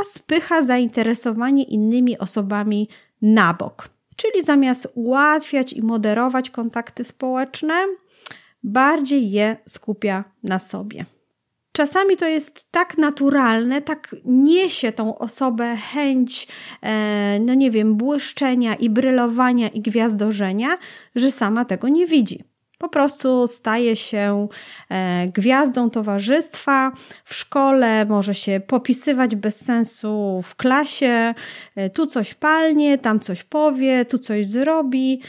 a 0.00 0.04
spycha 0.04 0.62
zainteresowanie 0.62 1.64
innymi 1.64 2.18
osobami 2.18 2.88
na 3.22 3.54
bok. 3.54 3.88
Czyli 4.16 4.44
zamiast 4.44 4.88
ułatwiać 4.94 5.72
i 5.72 5.82
moderować 5.82 6.50
kontakty 6.50 7.04
społeczne, 7.04 7.74
bardziej 8.62 9.30
je 9.30 9.56
skupia 9.66 10.24
na 10.42 10.58
sobie 10.58 11.17
czasami 11.78 12.16
to 12.16 12.26
jest 12.26 12.64
tak 12.70 12.98
naturalne, 12.98 13.82
tak 13.82 14.16
niesie 14.24 14.92
tą 14.92 15.18
osobę 15.18 15.76
chęć, 15.76 16.48
e, 16.82 17.38
no 17.40 17.54
nie 17.54 17.70
wiem, 17.70 17.94
błyszczenia 17.94 18.74
i 18.74 18.90
brylowania 18.90 19.68
i 19.68 19.80
gwiazdorzenia, 19.80 20.78
że 21.14 21.30
sama 21.30 21.64
tego 21.64 21.88
nie 21.88 22.06
widzi. 22.06 22.44
Po 22.78 22.88
prostu 22.88 23.46
staje 23.46 23.96
się 23.96 24.48
e, 24.90 25.28
gwiazdą 25.28 25.90
towarzystwa. 25.90 26.92
W 27.24 27.34
szkole 27.34 28.04
może 28.04 28.34
się 28.34 28.60
popisywać 28.66 29.36
bez 29.36 29.64
sensu 29.64 30.40
w 30.44 30.56
klasie. 30.56 31.34
E, 31.76 31.90
tu 31.90 32.06
coś 32.06 32.34
palnie, 32.34 32.98
tam 32.98 33.20
coś 33.20 33.42
powie, 33.42 34.04
tu 34.04 34.18
coś 34.18 34.46
zrobi. 34.46 35.20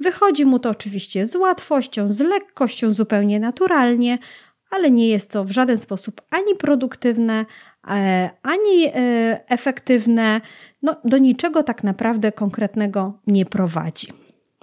Wychodzi 0.00 0.44
mu 0.44 0.58
to 0.58 0.70
oczywiście 0.70 1.26
z 1.26 1.36
łatwością, 1.36 2.08
z 2.08 2.20
lekkością, 2.20 2.92
zupełnie 2.92 3.40
naturalnie, 3.40 4.18
ale 4.74 4.90
nie 4.90 5.08
jest 5.08 5.30
to 5.30 5.44
w 5.44 5.50
żaden 5.50 5.76
sposób 5.76 6.22
ani 6.30 6.54
produktywne, 6.54 7.46
e, 7.88 8.30
ani 8.42 8.86
e, 8.86 8.92
efektywne, 9.48 10.40
no, 10.82 10.96
do 11.04 11.18
niczego 11.18 11.62
tak 11.62 11.84
naprawdę 11.84 12.32
konkretnego 12.32 13.18
nie 13.26 13.46
prowadzi. 13.46 14.06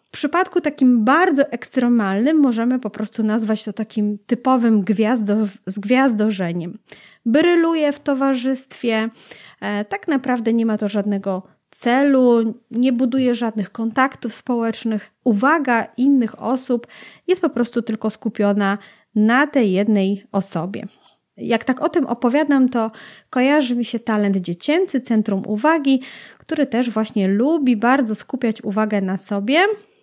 W 0.07 0.11
przypadku 0.11 0.61
takim 0.61 1.05
bardzo 1.05 1.51
ekstremalnym 1.51 2.37
możemy 2.37 2.79
po 2.79 2.89
prostu 2.89 3.23
nazwać 3.23 3.63
to 3.63 3.73
takim 3.73 4.17
typowym 4.25 4.81
gwiazdo, 4.81 5.35
zgwiazdorzeniem. 5.65 6.77
Bryluje 7.25 7.91
w 7.91 7.99
towarzystwie, 7.99 9.09
e, 9.61 9.85
tak 9.85 10.07
naprawdę 10.07 10.53
nie 10.53 10.65
ma 10.65 10.77
to 10.77 10.87
żadnego 10.87 11.43
celu, 11.69 12.53
nie 12.71 12.93
buduje 12.93 13.35
żadnych 13.35 13.71
kontaktów 13.71 14.33
społecznych. 14.33 15.13
Uwaga 15.23 15.87
innych 15.97 16.41
osób 16.41 16.87
jest 17.27 17.41
po 17.41 17.49
prostu 17.49 17.81
tylko 17.81 18.09
skupiona 18.09 18.77
na 19.15 19.47
tej 19.47 19.71
jednej 19.71 20.23
osobie. 20.31 20.87
Jak 21.37 21.63
tak 21.63 21.81
o 21.81 21.89
tym 21.89 22.05
opowiadam, 22.05 22.69
to 22.69 22.91
kojarzy 23.29 23.75
mi 23.75 23.85
się 23.85 23.99
talent 23.99 24.37
dziecięcy, 24.37 25.01
centrum 25.01 25.43
uwagi, 25.47 26.01
który 26.37 26.65
też 26.65 26.89
właśnie 26.89 27.27
lubi 27.27 27.77
bardzo 27.77 28.15
skupiać 28.15 28.63
uwagę 28.63 29.01
na 29.01 29.17
sobie. 29.17 29.59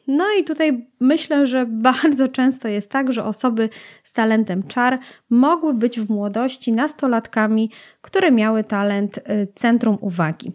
No 0.07 0.25
i 0.41 0.45
tutaj 0.45 0.87
myślę, 1.01 1.47
że 1.47 1.67
bardzo 1.91 2.29
często 2.29 2.69
jest 2.69 2.91
tak, 2.91 3.13
że 3.13 3.25
osoby 3.25 3.69
z 4.05 4.13
talentem 4.13 4.63
czar 4.63 4.99
mogły 5.31 5.75
być 5.75 6.01
w 6.01 6.11
młodości 6.11 6.73
nastolatkami, 6.73 7.71
które 8.01 8.33
miały 8.33 8.65
talent 8.65 9.19
y, 9.19 9.23
centrum 9.55 9.99
uwagi. 10.01 10.53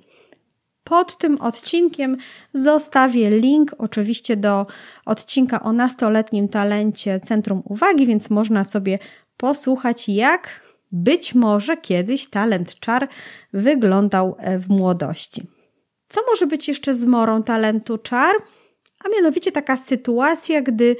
Pod 0.83 1.17
tym 1.17 1.41
odcinkiem 1.41 2.17
zostawię 2.53 3.29
link 3.29 3.75
oczywiście 3.77 4.37
do 4.37 4.65
odcinka 5.05 5.63
o 5.63 5.73
nastoletnim 5.73 6.49
talencie 6.49 7.19
Centrum 7.19 7.61
Uwagi, 7.65 8.05
więc 8.05 8.29
można 8.29 8.63
sobie 8.63 8.99
posłuchać, 9.37 10.09
jak 10.09 10.61
być 10.91 11.35
może 11.35 11.77
kiedyś 11.77 12.29
talent 12.29 12.79
czar 12.79 13.07
wyglądał 13.53 14.35
e, 14.37 14.59
w 14.59 14.69
młodości. 14.69 15.41
Co 16.07 16.21
może 16.29 16.47
być 16.47 16.67
jeszcze 16.67 16.95
zmorą 16.95 17.43
talentu 17.43 17.97
czar? 17.97 18.35
A 19.05 19.09
mianowicie 19.09 19.51
taka 19.51 19.77
sytuacja, 19.77 20.61
gdy 20.61 20.95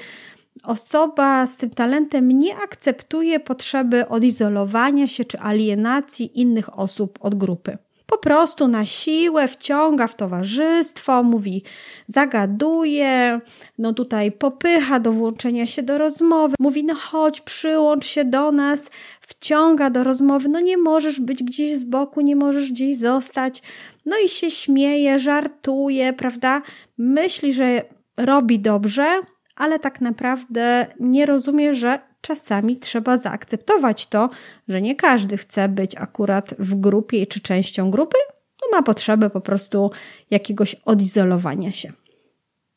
osoba 0.64 1.48
z 1.48 1.58
tym 1.58 1.70
talentem 1.70 2.32
nie 2.32 2.58
akceptuje 2.58 3.40
potrzeby 3.40 4.08
odizolowania 4.08 5.08
się 5.08 5.26
czy 5.26 5.40
alienacji 5.40 6.40
innych 6.40 6.80
osób 6.80 7.20
od 7.22 7.36
grupy 7.36 7.78
po 8.14 8.18
prostu 8.18 8.68
na 8.68 8.86
siłę 8.86 9.48
wciąga 9.48 10.08
w 10.08 10.16
towarzystwo, 10.16 11.24
mówi, 11.24 11.64
zagaduje, 12.06 13.40
no 13.78 13.94
tutaj 13.94 14.32
popycha 14.32 15.00
do 15.00 15.12
włączenia 15.12 15.66
się 15.66 15.84
do 15.84 15.98
rozmowy, 15.98 16.56
mówi, 16.60 16.84
no 16.84 16.96
chodź, 16.96 17.42
przyłącz 17.42 18.06
się 18.06 18.26
do 18.26 18.52
nas, 18.52 18.90
wciąga 19.22 19.90
do 19.90 20.04
rozmowy, 20.04 20.50
no 20.50 20.60
nie 20.60 20.78
możesz 20.78 21.20
być 21.20 21.44
gdzieś 21.44 21.78
z 21.78 21.84
boku, 21.84 22.22
nie 22.22 22.36
możesz 22.36 22.72
gdzieś 22.72 22.98
zostać, 22.98 23.62
no 24.06 24.16
i 24.26 24.30
się 24.30 24.52
śmieje, 24.52 25.20
żartuje, 25.20 26.14
prawda? 26.14 26.62
Myśli, 26.98 27.54
że 27.54 27.82
robi 28.18 28.60
dobrze, 28.60 29.22
ale 29.56 29.80
tak 29.80 30.02
naprawdę 30.02 30.88
nie 31.00 31.26
rozumie, 31.26 31.74
że 31.74 32.13
czasami 32.24 32.80
trzeba 32.80 33.18
zaakceptować 33.18 34.08
to, 34.08 34.30
że 34.68 34.82
nie 34.82 34.96
każdy 34.96 35.38
chce 35.38 35.70
być 35.70 35.96
akurat 35.96 36.56
w 36.60 36.76
grupie 36.76 37.28
czy 37.28 37.40
częścią 37.40 37.92
grupy, 37.92 38.18
no 38.62 38.78
ma 38.78 38.84
potrzebę 38.84 39.30
po 39.30 39.42
prostu 39.42 39.92
jakiegoś 40.32 40.76
odizolowania 40.76 41.72
się. 41.72 41.92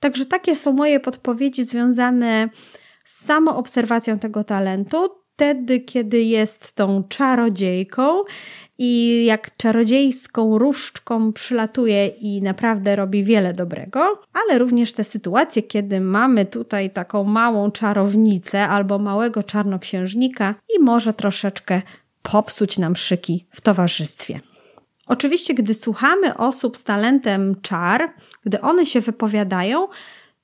Także 0.00 0.26
takie 0.26 0.56
są 0.56 0.72
moje 0.72 1.00
podpowiedzi 1.00 1.64
związane 1.64 2.48
z 3.04 3.24
samoobserwacją 3.24 4.18
tego 4.18 4.44
talentu 4.44 5.25
wtedy, 5.37 5.81
kiedy 5.81 6.22
jest 6.22 6.72
tą 6.72 7.05
czarodziejką 7.09 8.22
i 8.79 9.25
jak 9.25 9.57
czarodziejską 9.57 10.59
różdżką 10.59 11.33
przylatuje 11.33 12.07
i 12.07 12.42
naprawdę 12.42 12.96
robi 12.96 13.25
wiele 13.25 13.53
dobrego, 13.53 14.22
ale 14.35 14.59
również 14.59 14.92
te 14.92 15.05
sytuacje, 15.05 15.62
kiedy 15.62 16.01
mamy 16.01 16.44
tutaj 16.44 16.90
taką 16.90 17.25
małą 17.25 17.70
czarownicę 17.70 18.68
albo 18.68 18.99
małego 18.99 19.42
czarnoksiężnika 19.42 20.55
i 20.77 20.83
może 20.83 21.12
troszeczkę 21.12 21.83
popsuć 22.22 22.79
nam 22.79 22.96
szyki 22.96 23.46
w 23.51 23.61
towarzystwie. 23.61 24.40
Oczywiście, 25.07 25.55
gdy 25.55 25.75
słuchamy 25.75 26.37
osób 26.37 26.77
z 26.77 26.85
talentem 26.85 27.57
czar, 27.62 28.14
gdy 28.44 28.61
one 28.61 28.87
się 28.87 29.01
wypowiadają, 29.01 29.88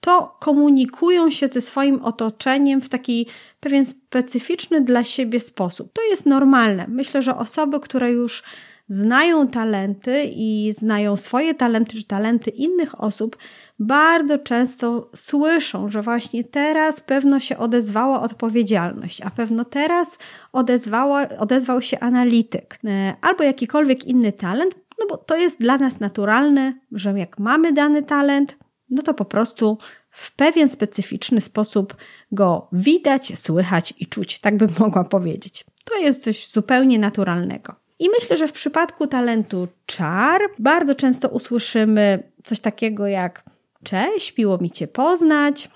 to 0.04 0.36
komunikują 0.40 1.30
się 1.30 1.46
ze 1.46 1.60
swoim 1.60 2.04
otoczeniem 2.04 2.80
w 2.80 2.88
taki 2.88 3.26
pewien 3.60 3.84
specyficzny 3.84 4.80
dla 4.80 5.04
siebie 5.04 5.40
sposób. 5.40 5.92
To 5.92 6.02
jest 6.10 6.26
normalne. 6.26 6.86
Myślę, 6.88 7.22
że 7.22 7.36
osoby, 7.36 7.80
które 7.80 8.12
już 8.12 8.42
znają 8.88 9.48
talenty 9.48 10.24
i 10.24 10.72
znają 10.76 11.16
swoje 11.16 11.54
talenty 11.54 11.96
czy 11.96 12.04
talenty 12.04 12.50
innych 12.50 13.00
osób, 13.00 13.36
bardzo 13.78 14.38
często 14.38 15.10
słyszą, 15.14 15.88
że 15.88 16.02
właśnie 16.02 16.44
teraz 16.44 17.00
pewno 17.00 17.40
się 17.40 17.58
odezwała 17.58 18.22
odpowiedzialność, 18.22 19.20
a 19.20 19.30
pewno 19.30 19.64
teraz 19.64 20.18
odezwała, 20.52 21.28
odezwał 21.38 21.82
się 21.82 22.00
analityk 22.00 22.78
e, 22.84 23.14
albo 23.20 23.44
jakikolwiek 23.44 24.04
inny 24.04 24.32
talent, 24.32 24.74
no 24.98 25.06
bo 25.08 25.16
to 25.16 25.36
jest 25.36 25.60
dla 25.60 25.78
nas 25.78 26.00
naturalne, 26.00 26.74
że 26.92 27.18
jak 27.18 27.38
mamy 27.38 27.72
dany 27.72 28.02
talent, 28.02 28.56
no 28.92 29.02
to 29.02 29.14
po 29.14 29.24
prostu 29.24 29.78
w 30.10 30.32
pewien 30.32 30.68
specyficzny 30.68 31.40
sposób 31.40 31.96
go 32.32 32.68
widać, 32.72 33.38
słychać 33.38 33.94
i 33.98 34.06
czuć, 34.06 34.38
tak 34.38 34.56
bym 34.56 34.70
mogła 34.78 35.04
powiedzieć. 35.04 35.64
To 35.84 35.96
jest 35.96 36.22
coś 36.22 36.50
zupełnie 36.50 36.98
naturalnego. 36.98 37.74
I 37.98 38.08
myślę, 38.20 38.36
że 38.36 38.48
w 38.48 38.52
przypadku 38.52 39.06
talentu 39.06 39.68
czar 39.86 40.40
bardzo 40.58 40.94
często 40.94 41.28
usłyszymy 41.28 42.32
coś 42.44 42.60
takiego 42.60 43.06
jak 43.06 43.44
cześć, 43.82 44.38
miło 44.38 44.58
mi 44.58 44.70
Cię 44.70 44.88
poznać, 44.88 45.68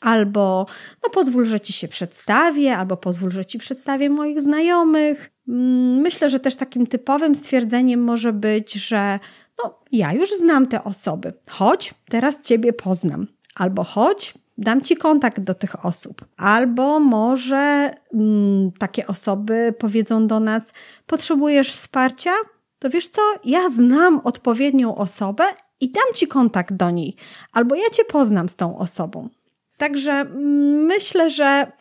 albo 0.00 0.66
no 1.02 1.10
pozwól, 1.10 1.44
że 1.44 1.60
Ci 1.60 1.72
się 1.72 1.88
przedstawię, 1.88 2.76
albo 2.76 2.96
pozwól, 2.96 3.30
że 3.30 3.44
Ci 3.44 3.58
przedstawię 3.58 4.10
moich 4.10 4.40
znajomych. 4.40 5.30
Mm, 5.48 5.96
myślę, 5.96 6.28
że 6.28 6.40
też 6.40 6.56
takim 6.56 6.86
typowym 6.86 7.34
stwierdzeniem 7.34 8.04
może 8.04 8.32
być, 8.32 8.72
że 8.72 9.18
no, 9.64 9.78
ja 9.92 10.12
już 10.12 10.30
znam 10.30 10.66
te 10.66 10.84
osoby. 10.84 11.32
Chodź, 11.50 11.94
teraz 12.08 12.40
Ciebie 12.40 12.72
poznam. 12.72 13.26
Albo 13.54 13.84
chodź, 13.84 14.34
dam 14.58 14.80
Ci 14.80 14.96
kontakt 14.96 15.40
do 15.40 15.54
tych 15.54 15.86
osób. 15.86 16.24
Albo 16.36 17.00
może 17.00 17.90
mm, 18.14 18.72
takie 18.78 19.06
osoby 19.06 19.74
powiedzą 19.78 20.26
do 20.26 20.40
nas: 20.40 20.72
Potrzebujesz 21.06 21.72
wsparcia? 21.72 22.32
To 22.78 22.90
wiesz 22.90 23.08
co, 23.08 23.22
ja 23.44 23.70
znam 23.70 24.20
odpowiednią 24.24 24.96
osobę 24.96 25.44
i 25.80 25.90
dam 25.90 26.14
Ci 26.14 26.26
kontakt 26.26 26.72
do 26.74 26.90
niej. 26.90 27.16
Albo 27.52 27.74
ja 27.74 27.90
Cię 27.92 28.04
poznam 28.04 28.48
z 28.48 28.56
tą 28.56 28.78
osobą. 28.78 29.28
Także 29.76 30.12
mm, 30.12 30.86
myślę, 30.86 31.30
że 31.30 31.72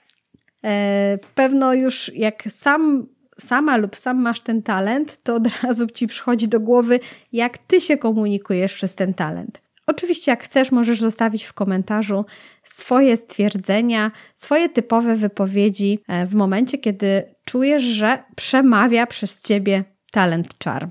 e, 0.64 1.18
pewno 1.36 1.74
już 1.74 2.12
jak 2.16 2.44
sam 2.50 3.08
sama 3.40 3.78
lub 3.78 3.96
sam 3.96 4.22
masz 4.22 4.40
ten 4.40 4.62
talent, 4.62 5.24
to 5.24 5.36
od 5.36 5.64
razu 5.64 5.88
ci 5.88 6.08
przychodzi 6.08 6.48
do 6.48 6.60
głowy, 6.60 7.00
jak 7.34 7.58
ty 7.58 7.82
się 7.82 7.98
komunikujesz 7.98 8.74
przez 8.74 8.96
ten 8.96 9.14
talent. 9.14 9.62
Oczywiście, 9.88 10.32
jak 10.32 10.44
chcesz, 10.44 10.72
możesz 10.72 11.00
zostawić 11.00 11.44
w 11.44 11.54
komentarzu 11.54 12.26
swoje 12.64 13.18
stwierdzenia, 13.18 14.12
swoje 14.36 14.70
typowe 14.70 15.16
wypowiedzi 15.16 16.00
e, 16.08 16.26
w 16.26 16.36
momencie, 16.36 16.78
kiedy 16.78 17.36
czujesz, 17.46 17.84
że 17.84 18.24
przemawia 18.36 19.08
przez 19.08 19.42
ciebie 19.42 19.84
talent 20.12 20.58
czar. 20.58 20.90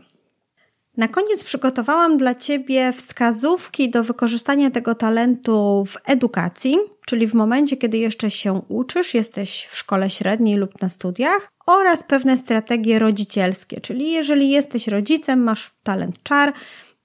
Na 0.96 1.08
koniec 1.08 1.44
przygotowałam 1.44 2.16
dla 2.16 2.34
Ciebie 2.34 2.92
wskazówki 2.92 3.90
do 3.90 4.04
wykorzystania 4.04 4.70
tego 4.70 4.94
talentu 4.94 5.84
w 5.86 5.96
edukacji, 6.04 6.78
czyli 7.06 7.26
w 7.26 7.34
momencie, 7.34 7.76
kiedy 7.76 7.98
jeszcze 7.98 8.30
się 8.30 8.62
uczysz, 8.68 9.14
jesteś 9.14 9.66
w 9.70 9.76
szkole 9.76 10.10
średniej 10.10 10.56
lub 10.56 10.82
na 10.82 10.88
studiach, 10.88 11.52
oraz 11.66 12.04
pewne 12.04 12.38
strategie 12.38 12.98
rodzicielskie, 12.98 13.80
czyli 13.80 14.12
jeżeli 14.12 14.50
jesteś 14.50 14.88
rodzicem, 14.88 15.42
masz 15.42 15.70
talent 15.82 16.22
czar, 16.22 16.52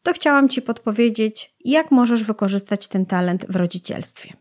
to 0.03 0.13
chciałam 0.13 0.49
Ci 0.49 0.61
podpowiedzieć, 0.61 1.53
jak 1.65 1.91
możesz 1.91 2.23
wykorzystać 2.23 2.87
ten 2.87 3.05
talent 3.05 3.45
w 3.49 3.55
rodzicielstwie. 3.55 4.33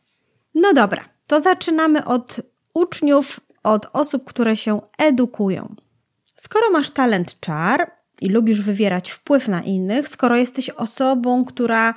No 0.54 0.72
dobra, 0.72 1.04
to 1.26 1.40
zaczynamy 1.40 2.04
od 2.04 2.40
uczniów, 2.74 3.40
od 3.62 3.86
osób, 3.92 4.24
które 4.24 4.56
się 4.56 4.80
edukują. 4.98 5.74
Skoro 6.36 6.70
masz 6.70 6.90
talent 6.90 7.40
czar 7.40 7.90
i 8.20 8.28
lubisz 8.28 8.62
wywierać 8.62 9.10
wpływ 9.10 9.48
na 9.48 9.62
innych, 9.62 10.08
skoro 10.08 10.36
jesteś 10.36 10.70
osobą, 10.70 11.44
która 11.44 11.94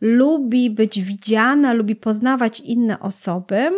lubi 0.00 0.70
być 0.70 1.02
widziana, 1.02 1.72
lubi 1.72 1.96
poznawać 1.96 2.60
inne 2.60 3.00
osoby, 3.00 3.70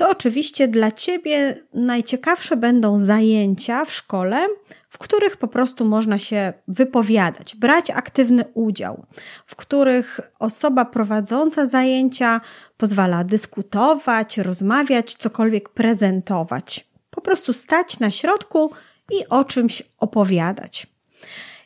to 0.00 0.10
oczywiście 0.10 0.68
dla 0.68 0.90
Ciebie 0.90 1.56
najciekawsze 1.74 2.56
będą 2.56 2.98
zajęcia 2.98 3.84
w 3.84 3.92
szkole, 3.92 4.46
w 4.88 4.98
których 4.98 5.36
po 5.36 5.48
prostu 5.48 5.84
można 5.84 6.18
się 6.18 6.52
wypowiadać, 6.68 7.56
brać 7.56 7.90
aktywny 7.90 8.44
udział, 8.54 9.06
w 9.46 9.56
których 9.56 10.20
osoba 10.38 10.84
prowadząca 10.84 11.66
zajęcia 11.66 12.40
pozwala 12.76 13.24
dyskutować, 13.24 14.38
rozmawiać, 14.38 15.14
cokolwiek 15.14 15.68
prezentować. 15.68 16.88
Po 17.10 17.20
prostu 17.20 17.52
stać 17.52 17.98
na 17.98 18.10
środku 18.10 18.70
i 19.10 19.28
o 19.28 19.44
czymś 19.44 19.82
opowiadać. 19.98 20.86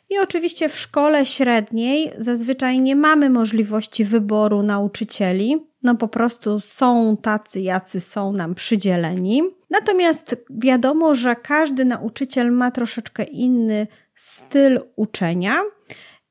I 0.09 0.17
oczywiście 0.17 0.69
w 0.69 0.79
szkole 0.79 1.25
średniej 1.25 2.11
zazwyczaj 2.17 2.81
nie 2.81 2.95
mamy 2.95 3.29
możliwości 3.29 4.05
wyboru 4.05 4.63
nauczycieli, 4.63 5.67
no 5.85 5.95
po 5.95 6.07
prostu 6.07 6.59
są 6.59 7.17
tacy, 7.21 7.61
jacy 7.61 7.99
są 7.99 8.31
nam 8.31 8.55
przydzieleni. 8.55 9.43
Natomiast 9.69 10.35
wiadomo, 10.49 11.15
że 11.15 11.35
każdy 11.35 11.85
nauczyciel 11.85 12.51
ma 12.51 12.71
troszeczkę 12.71 13.23
inny 13.23 13.87
styl 14.15 14.79
uczenia 14.95 15.61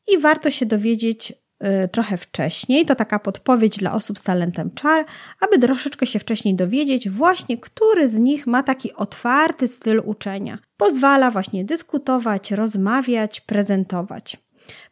i 0.09 0.19
warto 0.19 0.51
się 0.51 0.67
dowiedzieć 0.67 1.33
y, 1.33 1.89
trochę 1.89 2.17
wcześniej. 2.17 2.87
To 2.87 2.95
taka 2.95 3.19
podpowiedź 3.19 3.79
dla 3.79 3.93
osób 3.93 4.19
z 4.19 4.23
talentem 4.23 4.71
czar, 4.71 5.05
aby 5.41 5.59
troszeczkę 5.59 6.07
się 6.07 6.19
wcześniej 6.19 6.55
dowiedzieć, 6.55 7.09
właśnie 7.09 7.59
który 7.59 8.09
z 8.09 8.19
nich 8.19 8.47
ma 8.47 8.63
taki 8.63 8.93
otwarty 8.93 9.69
styl 9.69 10.03
uczenia. 10.05 10.59
Pozwala 10.77 11.31
właśnie 11.31 11.65
dyskutować, 11.65 12.53
rozmawiać, 12.53 13.41
prezentować. 13.41 14.44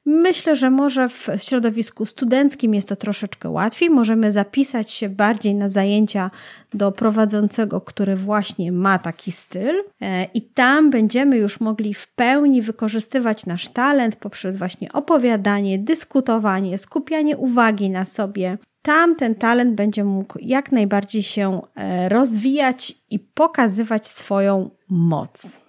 Myślę, 0.06 0.56
że 0.56 0.70
może 0.70 1.08
w 1.08 1.28
środowisku 1.36 2.06
studenckim 2.06 2.74
jest 2.74 2.88
to 2.88 2.96
troszeczkę 2.96 3.50
łatwiej. 3.50 3.90
Możemy 3.90 4.32
zapisać 4.32 4.90
się 4.90 5.08
bardziej 5.08 5.54
na 5.54 5.68
zajęcia 5.68 6.30
do 6.74 6.92
prowadzącego, 6.92 7.80
który 7.80 8.16
właśnie 8.16 8.72
ma 8.72 8.98
taki 8.98 9.32
styl, 9.32 9.74
e, 10.00 10.24
i 10.24 10.42
tam 10.42 10.90
będziemy 10.90 11.36
już 11.36 11.60
mogli 11.60 11.94
w 11.94 12.08
pełni 12.14 12.62
wykorzystywać 12.62 13.46
nasz 13.46 13.68
talent 13.68 14.16
poprzez 14.16 14.56
właśnie 14.56 14.92
opowiadanie, 14.92 15.78
dyskutowanie, 15.78 16.78
skupianie 16.78 17.36
uwagi 17.36 17.90
na 17.90 18.04
sobie. 18.04 18.58
Tam 18.82 19.16
ten 19.16 19.34
talent 19.34 19.74
będzie 19.74 20.04
mógł 20.04 20.38
jak 20.40 20.72
najbardziej 20.72 21.22
się 21.22 21.60
e, 21.74 22.08
rozwijać 22.08 22.94
i 23.10 23.18
pokazywać 23.18 24.06
swoją 24.06 24.70
moc. 24.88 25.61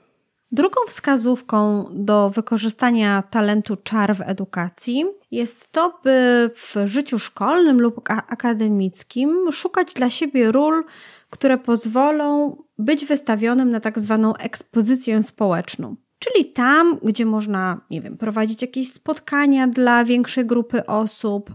Drugą 0.54 0.82
wskazówką 0.88 1.86
do 1.91 2.30
wykorzystania 2.30 3.24
talentu 3.30 3.76
czar 3.76 4.16
w 4.16 4.22
edukacji 4.22 5.06
jest 5.32 5.72
to, 5.72 5.99
by 6.04 6.49
w 6.56 6.76
życiu 6.86 7.20
szkolnym 7.20 7.82
lub 7.82 8.01
akademickim 8.10 9.51
szukać 9.51 9.93
dla 9.93 10.10
siebie 10.10 10.51
ról, 10.51 10.84
które 11.30 11.58
pozwolą 11.58 12.58
być 12.78 13.06
wystawionym 13.06 13.70
na 13.70 13.80
tak 13.80 13.99
zwaną 13.99 14.36
ekspozycję 14.36 15.24
społeczną. 15.24 15.95
Czyli 16.20 16.45
tam, 16.45 16.99
gdzie 17.04 17.26
można, 17.26 17.82
nie 17.89 18.01
wiem, 18.01 18.18
prowadzić 18.18 18.62
jakieś 18.62 18.91
spotkania 18.91 19.68
dla 19.68 20.06
większej 20.06 20.45
grupy 20.45 20.86
osób, 20.86 21.54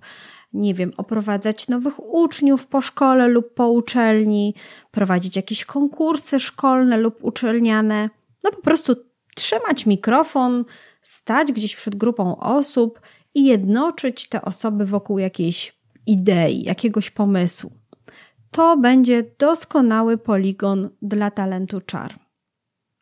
nie 0.53 0.75
wiem, 0.75 0.93
oprowadzać 0.97 1.69
nowych 1.69 2.15
uczniów 2.15 2.67
po 2.67 2.81
szkole 2.81 3.29
lub 3.29 3.55
po 3.55 3.69
uczelni, 3.69 4.55
prowadzić 4.91 5.37
jakieś 5.37 5.65
konkursy 5.65 6.41
szkolne 6.41 6.97
lub 6.97 7.25
uczelniane 7.25 8.11
no 8.45 8.51
po 8.51 8.63
prostu 8.63 8.97
trzymać 9.35 9.87
mikrofon, 9.87 10.65
stać 11.03 11.53
gdzieś 11.53 11.77
przed 11.77 11.97
grupą 11.97 12.39
osób 12.39 13.01
i 13.35 13.45
jednoczyć 13.45 14.29
te 14.29 14.43
osoby 14.43 14.87
wokół 14.87 15.19
jakiejś 15.19 15.79
idei, 16.07 16.63
jakiegoś 16.63 17.11
pomysłu. 17.11 17.71
To 18.51 18.77
będzie 18.77 19.25
doskonały 19.39 20.19
poligon 20.19 20.89
dla 21.03 21.31
talentu 21.31 21.81
czar. 21.81 22.29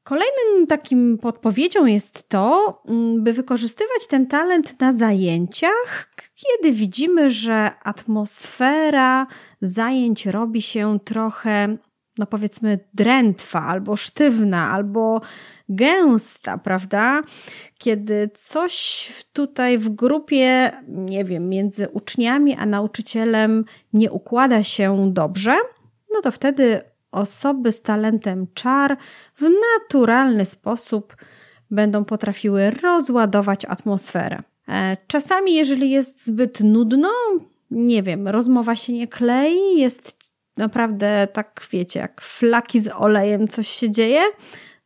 Kolejnym 0.02 0.66
takim 0.68 1.18
podpowiedzią 1.18 1.86
jest 1.86 2.28
to, 2.28 2.82
mm, 2.88 3.24
by 3.24 3.32
wykorzystywać 3.32 4.06
ten 4.08 4.26
talent 4.26 4.80
na 4.80 4.92
zajęciach, 4.92 6.10
kiedy 6.34 6.72
widzimy, 6.72 7.30
że 7.30 7.70
atmosfera 7.82 9.26
zajęć 9.60 10.26
robi 10.26 10.62
się 10.62 10.98
trochę 11.04 11.76
no 12.18 12.26
powiedzmy 12.26 12.78
drętwa, 12.94 13.62
albo 13.62 13.96
sztywna, 13.96 14.70
albo 14.70 15.20
gęsta, 15.68 16.58
prawda? 16.58 17.22
Kiedy 17.78 18.30
coś 18.34 19.08
tutaj 19.32 19.78
w 19.78 19.88
grupie, 19.88 20.70
nie 20.88 21.24
wiem, 21.24 21.48
między 21.48 21.88
uczniami 21.88 22.54
a 22.54 22.66
nauczycielem 22.66 23.64
nie 23.92 24.10
układa 24.10 24.62
się 24.62 25.10
dobrze, 25.12 25.56
no 26.14 26.20
to 26.22 26.30
wtedy 26.30 26.80
osoby 27.12 27.72
z 27.72 27.82
talentem 27.82 28.46
czar 28.54 28.96
w 29.34 29.42
naturalny 29.42 30.44
sposób 30.44 31.16
będą 31.70 32.04
potrafiły 32.04 32.70
rozładować 32.70 33.64
atmosferę. 33.64 34.42
E, 34.68 34.96
czasami, 35.06 35.54
jeżeli 35.54 35.90
jest 35.90 36.26
zbyt 36.26 36.60
nudno, 36.60 37.08
nie 37.70 38.02
wiem, 38.02 38.28
rozmowa 38.28 38.76
się 38.76 38.92
nie 38.92 39.08
klei, 39.08 39.78
jest 39.78 40.25
naprawdę 40.56 41.28
tak 41.32 41.66
wiecie, 41.72 42.00
jak 42.00 42.20
flaki 42.20 42.80
z 42.80 42.88
olejem 42.88 43.48
coś 43.48 43.68
się 43.68 43.90
dzieje, 43.90 44.20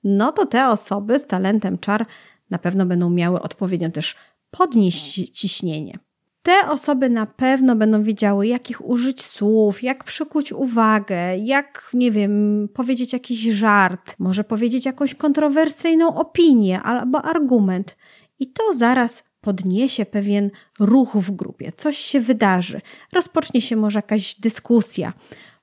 no 0.04 0.32
to 0.32 0.46
te 0.46 0.68
osoby 0.68 1.18
z 1.18 1.26
talentem 1.26 1.78
czar 1.78 2.06
na 2.50 2.58
pewno 2.58 2.86
będą 2.86 3.10
miały 3.10 3.40
odpowiednio 3.40 3.90
też 3.90 4.16
podnieść 4.50 5.30
ciśnienie. 5.30 5.98
Te 6.42 6.68
osoby 6.68 7.10
na 7.10 7.26
pewno 7.26 7.76
będą 7.76 8.02
wiedziały, 8.02 8.46
jakich 8.46 8.88
użyć 8.88 9.24
słów, 9.24 9.82
jak 9.82 10.04
przykuć 10.04 10.52
uwagę, 10.52 11.36
jak, 11.38 11.90
nie 11.94 12.10
wiem, 12.10 12.68
powiedzieć 12.74 13.12
jakiś 13.12 13.38
żart, 13.38 14.14
może 14.18 14.44
powiedzieć 14.44 14.86
jakąś 14.86 15.14
kontrowersyjną 15.14 16.14
opinię 16.16 16.82
albo 16.82 17.22
argument. 17.22 17.96
I 18.38 18.52
to 18.52 18.74
zaraz 18.74 19.24
podniesie 19.40 20.06
pewien 20.06 20.50
ruch 20.78 21.16
w 21.16 21.30
grupie, 21.30 21.72
coś 21.72 21.96
się 21.96 22.20
wydarzy, 22.20 22.80
rozpocznie 23.12 23.60
się 23.60 23.76
może 23.76 23.98
jakaś 23.98 24.34
dyskusja, 24.34 25.12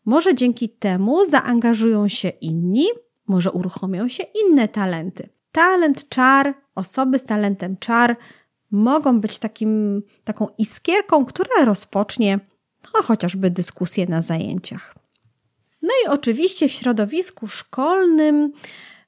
może 0.08 0.36
dzięki 0.36 0.70
temu 0.70 1.26
zaangażują 1.26 2.08
się 2.08 2.30
inni, 2.30 2.86
może 3.28 3.51
uruchomią 3.51 4.08
się 4.08 4.24
inne 4.45 4.68
talenty. 4.68 5.30
Talent 5.51 6.10
czar, 6.10 6.53
osoby 6.76 7.20
z 7.20 7.24
talentem 7.24 7.78
czar 7.78 8.18
mogą 8.72 9.22
być 9.22 9.39
takim, 9.39 10.03
taką 10.24 10.47
iskierką, 10.58 11.26
która 11.26 11.66
rozpocznie 11.66 12.39
no, 12.93 13.03
chociażby 13.03 13.49
dyskusję 13.49 14.05
na 14.05 14.22
zajęciach. 14.22 14.95
No 15.82 15.89
i 16.05 16.08
oczywiście 16.10 16.68
w 16.68 16.72
środowisku 16.72 17.47
szkolnym 17.47 18.51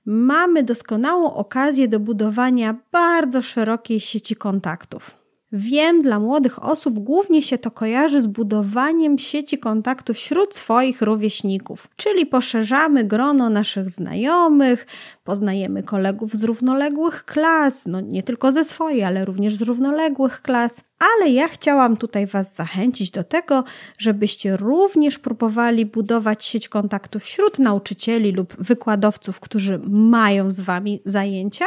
mamy 0.05 0.63
doskonałą 0.63 1.33
okazję 1.33 1.87
do 1.87 1.99
budowania 1.99 2.75
bardzo 2.91 3.41
szerokiej 3.41 3.99
sieci 3.99 4.35
kontaktów. 4.35 5.18
Wiem, 5.51 6.01
dla 6.01 6.19
młodych 6.19 6.63
osób 6.63 6.99
głównie 6.99 7.43
się 7.43 7.57
to 7.57 7.71
kojarzy 7.71 8.21
z 8.21 8.27
budowaniem 8.27 9.17
sieci 9.17 9.57
kontaktów 9.57 10.17
wśród 10.17 10.55
swoich 10.55 11.01
rówieśników, 11.01 11.87
czyli 11.95 12.25
poszerzamy 12.25 13.03
grono 13.03 13.49
naszych 13.49 13.89
znajomych, 13.89 14.87
poznajemy 15.23 15.83
kolegów 15.83 16.33
z 16.33 16.43
równoległych 16.43 17.25
klas, 17.25 17.85
no 17.85 18.01
nie 18.01 18.23
tylko 18.23 18.51
ze 18.51 18.63
swojej, 18.63 19.03
ale 19.03 19.25
również 19.25 19.55
z 19.55 19.61
równoległych 19.61 20.41
klas. 20.41 20.83
Ale 21.15 21.31
ja 21.31 21.47
chciałam 21.47 21.97
tutaj 21.97 22.27
Was 22.27 22.55
zachęcić 22.55 23.11
do 23.11 23.23
tego, 23.23 23.63
żebyście 23.97 24.57
również 24.57 25.19
próbowali 25.19 25.85
budować 25.85 26.45
sieć 26.45 26.69
kontaktów 26.69 27.23
wśród 27.23 27.59
nauczycieli 27.59 28.31
lub 28.31 28.55
wykładowców, 28.59 29.39
którzy 29.39 29.79
mają 29.89 30.51
z 30.51 30.59
Wami 30.59 31.01
zajęcia, 31.05 31.65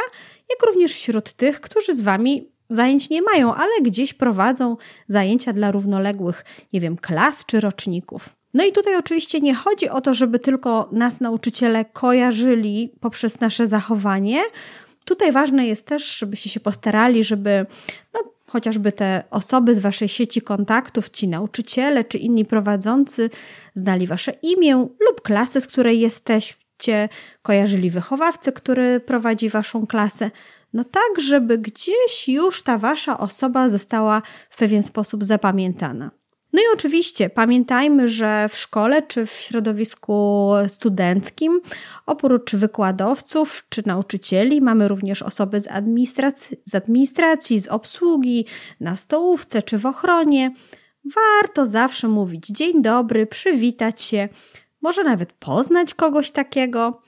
jak 0.49 0.65
również 0.65 0.93
wśród 0.93 1.33
tych, 1.33 1.61
którzy 1.61 1.95
z 1.95 2.01
Wami 2.01 2.52
zajęć 2.75 3.09
nie 3.09 3.21
mają, 3.21 3.53
ale 3.53 3.81
gdzieś 3.81 4.13
prowadzą 4.13 4.77
zajęcia 5.07 5.53
dla 5.53 5.71
równoległych, 5.71 6.45
nie 6.73 6.81
wiem, 6.81 6.97
klas 6.97 7.45
czy 7.45 7.59
roczników. 7.59 8.29
No 8.53 8.65
i 8.65 8.71
tutaj 8.71 8.95
oczywiście 8.95 9.41
nie 9.41 9.53
chodzi 9.55 9.89
o 9.89 10.01
to, 10.01 10.13
żeby 10.13 10.39
tylko 10.39 10.89
nas 10.91 11.21
nauczyciele 11.21 11.85
kojarzyli 11.85 12.93
poprzez 12.99 13.39
nasze 13.39 13.67
zachowanie. 13.67 14.41
Tutaj 15.05 15.31
ważne 15.31 15.67
jest 15.67 15.85
też, 15.85 16.17
żebyście 16.17 16.49
się 16.49 16.59
postarali, 16.59 17.23
żeby 17.23 17.65
no, 18.13 18.19
chociażby 18.47 18.91
te 18.91 19.23
osoby 19.29 19.75
z 19.75 19.79
waszej 19.79 20.07
sieci 20.07 20.41
kontaktów, 20.41 21.09
ci 21.09 21.27
nauczyciele 21.27 22.03
czy 22.03 22.17
inni 22.17 22.45
prowadzący 22.45 23.29
znali 23.73 24.07
wasze 24.07 24.31
imię 24.41 24.75
lub 24.75 25.21
klasę, 25.21 25.61
z 25.61 25.67
której 25.67 25.99
jesteście, 25.99 27.09
kojarzyli 27.41 27.89
wychowawcę, 27.89 28.51
który 28.51 28.99
prowadzi 28.99 29.49
waszą 29.49 29.87
klasę. 29.87 30.31
No 30.73 30.83
tak, 30.83 31.21
żeby 31.21 31.57
gdzieś 31.57 32.27
już 32.27 32.63
ta 32.63 32.77
wasza 32.77 33.17
osoba 33.17 33.69
została 33.69 34.21
w 34.49 34.57
pewien 34.57 34.83
sposób 34.83 35.23
zapamiętana. 35.23 36.11
No 36.53 36.61
i 36.61 36.63
oczywiście 36.73 37.29
pamiętajmy, 37.29 38.07
że 38.07 38.49
w 38.49 38.57
szkole 38.57 39.01
czy 39.01 39.25
w 39.25 39.31
środowisku 39.31 40.49
studenckim, 40.67 41.61
oprócz 42.05 42.55
wykładowców 42.55 43.65
czy 43.69 43.83
nauczycieli, 43.85 44.61
mamy 44.61 44.87
również 44.87 45.21
osoby 45.21 45.61
z 45.61 45.67
administracji, 45.67 46.57
z, 46.65 46.75
administracji, 46.75 47.59
z 47.59 47.67
obsługi, 47.67 48.45
na 48.79 48.95
stołówce 48.95 49.61
czy 49.61 49.77
w 49.77 49.85
ochronie. 49.85 50.53
Warto 51.15 51.65
zawsze 51.65 52.07
mówić 52.07 52.47
dzień 52.47 52.81
dobry, 52.81 53.27
przywitać 53.27 54.01
się, 54.01 54.29
może 54.81 55.03
nawet 55.03 55.33
poznać 55.33 55.93
kogoś 55.93 56.31
takiego. 56.31 57.01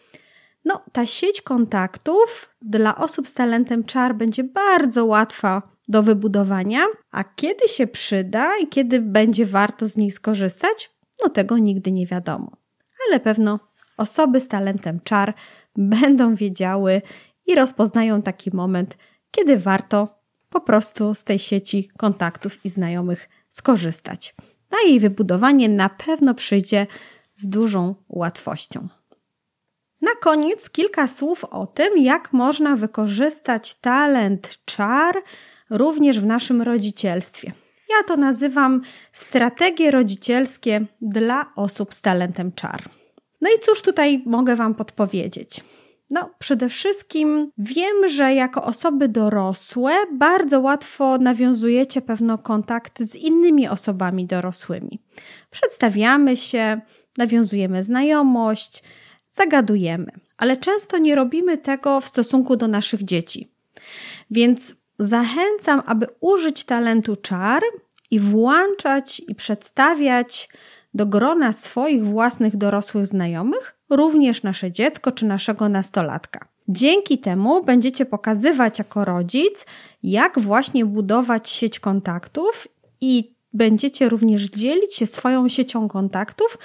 No, 0.65 0.81
ta 0.91 1.05
sieć 1.05 1.41
kontaktów 1.41 2.55
dla 2.61 2.95
osób 2.95 3.27
z 3.27 3.33
talentem 3.33 3.83
czar 3.83 4.15
będzie 4.15 4.43
bardzo 4.43 5.05
łatwa 5.05 5.61
do 5.87 6.03
wybudowania, 6.03 6.85
a 7.11 7.23
kiedy 7.23 7.67
się 7.67 7.87
przyda 7.87 8.57
i 8.57 8.67
kiedy 8.67 9.01
będzie 9.01 9.45
warto 9.45 9.87
z 9.87 9.97
nich 9.97 10.13
skorzystać, 10.13 10.89
no 11.23 11.29
tego 11.29 11.57
nigdy 11.57 11.91
nie 11.91 12.07
wiadomo. 12.07 12.51
Ale 13.07 13.19
pewno 13.19 13.59
osoby 13.97 14.39
z 14.39 14.47
talentem 14.47 14.99
czar 15.03 15.33
będą 16.01 16.35
wiedziały 16.35 17.01
i 17.45 17.55
rozpoznają 17.55 18.21
taki 18.21 18.55
moment, 18.55 18.97
kiedy 19.31 19.57
warto 19.57 20.19
po 20.49 20.61
prostu 20.61 21.13
z 21.13 21.23
tej 21.23 21.39
sieci 21.39 21.89
kontaktów 21.97 22.65
i 22.65 22.69
znajomych 22.69 23.29
skorzystać. 23.49 24.35
A 24.71 24.87
jej 24.87 24.99
wybudowanie 24.99 25.69
na 25.69 25.89
pewno 25.89 26.33
przyjdzie 26.33 26.87
z 27.33 27.47
dużą 27.49 27.95
łatwością. 28.09 28.87
Na 30.05 30.11
koniec 30.21 30.69
kilka 30.69 31.07
słów 31.07 31.45
o 31.45 31.65
tym, 31.67 31.97
jak 31.97 32.33
można 32.33 32.75
wykorzystać 32.75 33.75
talent 33.75 34.57
czar 34.65 35.15
również 35.69 36.19
w 36.19 36.25
naszym 36.25 36.61
rodzicielstwie. 36.61 37.51
Ja 37.89 38.03
to 38.07 38.17
nazywam 38.17 38.81
strategie 39.11 39.91
rodzicielskie 39.91 40.85
dla 41.01 41.51
osób 41.55 41.93
z 41.93 42.01
talentem 42.01 42.51
czar. 42.51 42.83
No 43.41 43.49
i 43.49 43.59
cóż 43.59 43.81
tutaj 43.81 44.23
mogę 44.25 44.55
Wam 44.55 44.75
podpowiedzieć? 44.75 45.63
No, 46.11 46.29
przede 46.39 46.69
wszystkim 46.69 47.51
wiem, 47.57 48.07
że 48.07 48.33
jako 48.33 48.63
osoby 48.63 49.09
dorosłe 49.09 49.93
bardzo 50.13 50.59
łatwo 50.59 51.17
nawiązujecie 51.17 52.01
pewno 52.01 52.37
kontakt 52.37 52.99
z 52.99 53.15
innymi 53.15 53.67
osobami 53.67 54.25
dorosłymi. 54.25 54.99
Przedstawiamy 55.51 56.37
się, 56.37 56.81
nawiązujemy 57.17 57.83
znajomość, 57.83 58.83
zagadujemy, 59.35 60.11
ale 60.37 60.57
często 60.57 60.97
nie 60.97 61.15
robimy 61.15 61.57
tego 61.57 62.01
w 62.01 62.07
stosunku 62.07 62.55
do 62.55 62.67
naszych 62.67 63.03
dzieci. 63.03 63.51
Więc 64.31 64.75
zachęcam, 64.99 65.81
aby 65.85 66.07
użyć 66.19 66.63
talentu 66.63 67.15
czar 67.15 67.61
i 68.11 68.19
włączać 68.19 69.21
i 69.27 69.35
przedstawiać 69.35 70.49
do 70.93 71.05
grona 71.05 71.53
swoich 71.53 72.05
własnych 72.05 72.57
dorosłych 72.57 73.05
znajomych 73.05 73.75
również 73.89 74.43
nasze 74.43 74.71
dziecko 74.71 75.11
czy 75.11 75.25
naszego 75.25 75.69
nastolatka. 75.69 76.47
Dzięki 76.67 77.17
temu 77.17 77.63
będziecie 77.63 78.05
pokazywać 78.05 78.79
jako 78.79 79.05
rodzic, 79.05 79.65
jak 80.03 80.39
właśnie 80.39 80.85
budować 80.85 81.49
sieć 81.49 81.79
kontaktów 81.79 82.67
i 83.01 83.35
będziecie 83.53 84.09
również 84.09 84.43
dzielić 84.43 84.95
się 84.95 85.05
swoją 85.05 85.47
siecią 85.47 85.87
kontaktów 85.87 86.57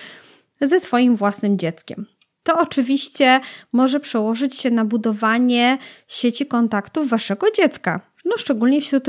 ze 0.61 0.81
swoim 0.81 1.17
własnym 1.17 1.59
dzieckiem. 1.59 2.07
To 2.43 2.61
oczywiście 2.61 3.41
może 3.73 4.01
przełożyć 4.01 4.55
się 4.55 4.71
na 4.71 4.85
budowanie 4.85 5.79
sieci 6.09 6.47
kontaktów 6.47 7.09
waszego 7.09 7.47
dziecka, 7.57 8.01
no 8.25 8.37
szczególnie 8.37 8.81
wśród 8.81 9.09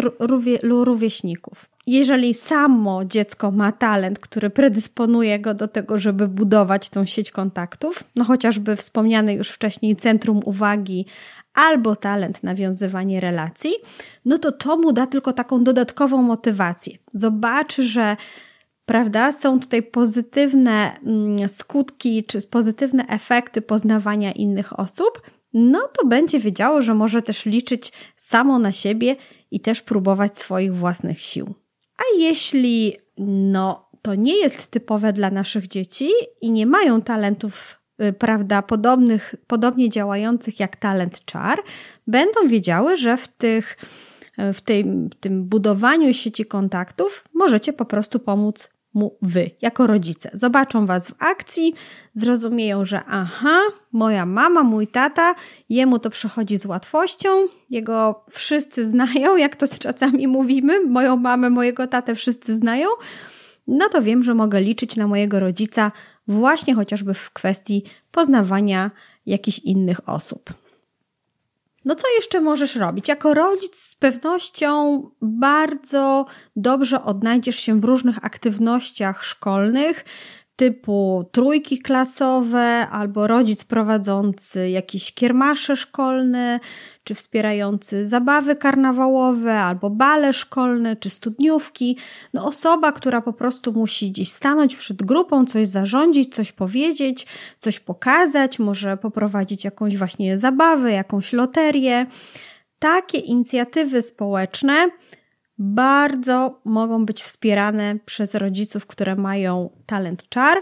rówieśników. 0.61 1.65
Jeżeli 1.87 2.33
samo 2.33 3.05
dziecko 3.05 3.51
ma 3.51 3.71
talent, 3.71 4.19
który 4.19 4.49
predysponuje 4.49 5.39
go 5.39 5.53
do 5.53 5.67
tego, 5.67 5.97
żeby 5.97 6.27
budować 6.27 6.89
tą 6.89 7.05
sieć 7.05 7.31
kontaktów, 7.31 8.03
no 8.15 8.23
chociażby 8.23 8.75
wspomniane 8.75 9.33
już 9.33 9.49
wcześniej 9.49 9.95
centrum 9.95 10.39
uwagi 10.45 11.05
albo 11.53 11.95
talent 11.95 12.43
nawiązywania 12.43 13.19
relacji, 13.19 13.71
no 14.25 14.37
to 14.37 14.51
to 14.51 14.77
mu 14.77 14.93
da 14.93 15.07
tylko 15.07 15.33
taką 15.33 15.63
dodatkową 15.63 16.21
motywację. 16.21 16.97
Zobaczy, 17.13 17.83
że 17.83 18.17
prawda, 18.85 19.33
są 19.33 19.59
tutaj 19.59 19.83
pozytywne 19.83 20.99
mm, 20.99 21.49
skutki 21.49 22.23
czy 22.23 22.41
pozytywne 22.41 23.07
efekty 23.07 23.61
poznawania 23.61 24.31
innych 24.31 24.79
osób, 24.79 25.21
no 25.53 25.87
to 25.87 26.07
będzie 26.07 26.39
wiedziało, 26.39 26.81
że 26.81 26.93
może 26.93 27.21
też 27.21 27.45
liczyć 27.45 27.91
samo 28.15 28.59
na 28.59 28.71
siebie 28.71 29.15
i 29.51 29.59
też 29.59 29.81
próbować 29.81 30.37
swoich 30.37 30.75
własnych 30.75 31.21
sił. 31.21 31.53
A 31.97 32.03
jeśli 32.17 32.93
no, 33.27 33.89
to 34.01 34.15
nie 34.15 34.39
jest 34.39 34.67
typowe 34.67 35.13
dla 35.13 35.31
naszych 35.31 35.67
dzieci 35.67 36.09
i 36.41 36.51
nie 36.51 36.65
mają 36.65 37.01
talentów, 37.01 37.79
y, 38.03 38.13
prawda, 38.13 38.61
podobnych, 38.61 39.35
podobnie 39.47 39.89
działających 39.89 40.59
jak 40.59 40.75
talent 40.75 41.25
czar, 41.25 41.59
będą 42.07 42.47
wiedziały, 42.47 42.97
że 42.97 43.17
w 43.17 43.27
tych 43.27 43.77
w 44.53 44.61
tym, 44.61 45.09
tym 45.19 45.43
budowaniu 45.43 46.13
sieci 46.13 46.45
kontaktów 46.45 47.23
możecie 47.33 47.73
po 47.73 47.85
prostu 47.85 48.19
pomóc 48.19 48.69
mu 48.93 49.17
wy, 49.21 49.51
jako 49.61 49.87
rodzice. 49.87 50.29
Zobaczą 50.33 50.85
was 50.85 51.07
w 51.07 51.13
akcji, 51.19 51.73
zrozumieją, 52.13 52.85
że 52.85 53.01
aha, 53.07 53.59
moja 53.91 54.25
mama, 54.25 54.63
mój 54.63 54.87
tata, 54.87 55.35
jemu 55.69 55.99
to 55.99 56.09
przychodzi 56.09 56.57
z 56.57 56.65
łatwością, 56.65 57.47
jego 57.69 58.25
wszyscy 58.29 58.87
znają, 58.87 59.35
jak 59.45 59.55
to 59.55 59.67
czasami 59.79 60.27
mówimy, 60.27 60.85
moją 60.85 61.17
mamę, 61.17 61.49
mojego 61.49 61.87
tatę 61.87 62.15
wszyscy 62.15 62.55
znają, 62.55 62.87
no 63.67 63.89
to 63.89 64.01
wiem, 64.01 64.23
że 64.23 64.33
mogę 64.33 64.61
liczyć 64.61 64.95
na 64.95 65.07
mojego 65.07 65.39
rodzica 65.39 65.91
właśnie 66.27 66.75
chociażby 66.75 67.13
w 67.13 67.31
kwestii 67.31 67.83
poznawania 68.11 68.91
jakichś 69.25 69.59
innych 69.59 70.09
osób. 70.09 70.53
No 71.85 71.95
co 71.95 72.07
jeszcze 72.15 72.41
możesz 72.41 72.75
robić? 72.75 73.07
Jako 73.07 73.33
rodzic 73.33 73.75
z 73.75 73.95
pewnością 73.95 75.01
bardzo 75.21 76.25
dobrze 76.55 77.03
odnajdziesz 77.03 77.55
się 77.55 77.79
w 77.79 77.83
różnych 77.83 78.25
aktywnościach 78.25 79.23
szkolnych, 79.23 80.05
typu 80.55 81.29
trójki 81.31 81.79
klasowe, 81.79 82.87
albo 82.91 83.27
rodzic 83.27 83.63
prowadzący 83.63 84.69
jakieś 84.69 85.13
kiermasze 85.13 85.75
szkolne, 85.75 86.59
czy 87.03 87.15
wspierający 87.15 88.05
zabawy 88.05 88.55
karnawałowe, 88.55 89.59
albo 89.59 89.89
bale 89.89 90.33
szkolne, 90.33 90.95
czy 90.95 91.09
studniówki. 91.09 91.97
No 92.33 92.45
osoba, 92.45 92.91
która 92.91 93.21
po 93.21 93.33
prostu 93.33 93.73
musi 93.73 94.11
gdzieś 94.11 94.31
stanąć 94.31 94.75
przed 94.75 95.03
grupą, 95.03 95.45
coś 95.45 95.67
zarządzić, 95.67 96.35
coś 96.35 96.51
powiedzieć, 96.51 97.27
coś 97.59 97.79
pokazać, 97.79 98.59
może 98.59 98.97
poprowadzić 98.97 99.65
jakąś 99.65 99.97
właśnie 99.97 100.37
zabawę, 100.37 100.91
jakąś 100.91 101.33
loterię. 101.33 102.05
Takie 102.79 103.17
inicjatywy 103.17 104.01
społeczne 104.01 104.87
bardzo 105.61 106.61
mogą 106.65 107.05
być 107.05 107.23
wspierane 107.23 107.95
przez 108.05 108.35
rodziców, 108.35 108.85
które 108.85 109.15
mają 109.15 109.69
talent 109.85 110.29
czar, 110.29 110.57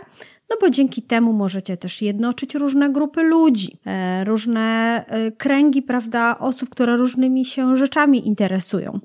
no 0.49 0.57
bo 0.61 0.69
dzięki 0.69 1.01
temu 1.01 1.33
możecie 1.33 1.77
też 1.77 2.01
jednoczyć 2.01 2.55
różne 2.55 2.89
grupy 2.89 3.23
ludzi, 3.23 3.77
e, 3.85 4.23
różne 4.23 5.05
e, 5.07 5.31
kręgi, 5.31 5.81
prawda, 5.81 6.39
osób, 6.39 6.69
które 6.69 6.97
różnymi 6.97 7.45
się 7.45 7.77
rzeczami 7.77 8.27
interesują. 8.27 8.99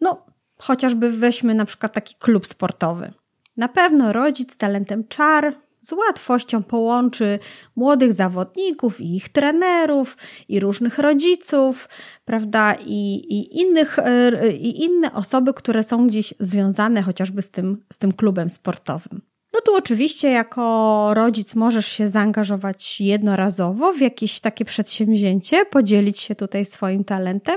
No, 0.00 0.26
chociażby 0.58 1.10
weźmy 1.10 1.54
na 1.54 1.64
przykład 1.64 1.92
taki 1.92 2.14
klub 2.18 2.46
sportowy. 2.46 3.12
Na 3.56 3.68
pewno 3.68 4.12
rodzic 4.12 4.52
z 4.52 4.56
talentem 4.56 5.08
czar 5.08 5.54
z 5.80 5.92
łatwością 5.92 6.62
połączy 6.62 7.38
młodych 7.76 8.12
zawodników 8.12 9.00
i 9.00 9.16
ich 9.16 9.28
trenerów, 9.28 10.16
i 10.48 10.60
różnych 10.60 10.98
rodziców, 10.98 11.88
prawda, 12.24 12.74
i, 12.86 13.14
i, 13.14 13.60
innych, 13.60 13.98
e, 13.98 14.52
i 14.52 14.84
inne 14.84 15.12
osoby, 15.12 15.54
które 15.54 15.84
są 15.84 16.06
gdzieś 16.06 16.34
związane 16.40 17.02
chociażby 17.02 17.42
z 17.42 17.50
tym, 17.50 17.84
z 17.92 17.98
tym 17.98 18.12
klubem 18.12 18.50
sportowym. 18.50 19.22
No 19.54 19.60
tu 19.60 19.76
oczywiście 19.76 20.30
jako 20.30 21.10
rodzic 21.14 21.54
możesz 21.54 21.86
się 21.86 22.08
zaangażować 22.08 23.00
jednorazowo 23.00 23.92
w 23.92 24.00
jakieś 24.00 24.40
takie 24.40 24.64
przedsięwzięcie, 24.64 25.64
podzielić 25.66 26.18
się 26.20 26.34
tutaj 26.34 26.64
swoim 26.64 27.04
talentem, 27.04 27.56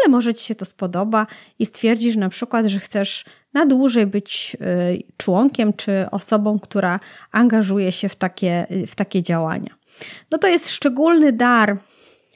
ale 0.00 0.12
może 0.12 0.34
Ci 0.34 0.46
się 0.46 0.54
to 0.54 0.64
spodoba 0.64 1.26
i 1.58 1.66
stwierdzisz 1.66 2.16
na 2.16 2.28
przykład, 2.28 2.66
że 2.66 2.78
chcesz 2.78 3.24
na 3.56 3.66
dłużej 3.66 4.06
być 4.06 4.56
y, 4.60 5.02
członkiem 5.16 5.72
czy 5.72 6.06
osobą, 6.10 6.58
która 6.58 7.00
angażuje 7.32 7.92
się 7.92 8.08
w 8.08 8.16
takie, 8.16 8.66
w 8.86 8.94
takie 8.94 9.22
działania. 9.22 9.74
No 10.30 10.38
to 10.38 10.48
jest 10.48 10.70
szczególny 10.70 11.32
dar 11.32 11.78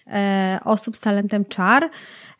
e, 0.06 0.58
osób 0.64 0.96
z 0.96 1.00
talentem 1.00 1.44
czar, 1.44 1.90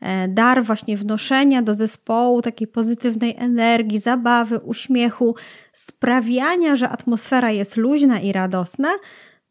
e, 0.01 0.29
dar 0.29 0.65
właśnie 0.65 0.97
wnoszenia 0.97 1.63
do 1.63 1.75
zespołu 1.75 2.43
takiej 2.43 2.69
pozytywnej 2.69 3.37
energii, 3.39 3.99
zabawy, 3.99 4.59
uśmiechu, 4.59 5.35
sprawiania, 5.73 6.77
że 6.77 6.89
atmosfera 6.89 7.51
jest 7.51 7.77
luźna 7.77 8.21
i 8.21 8.33
radosna. 8.33 8.89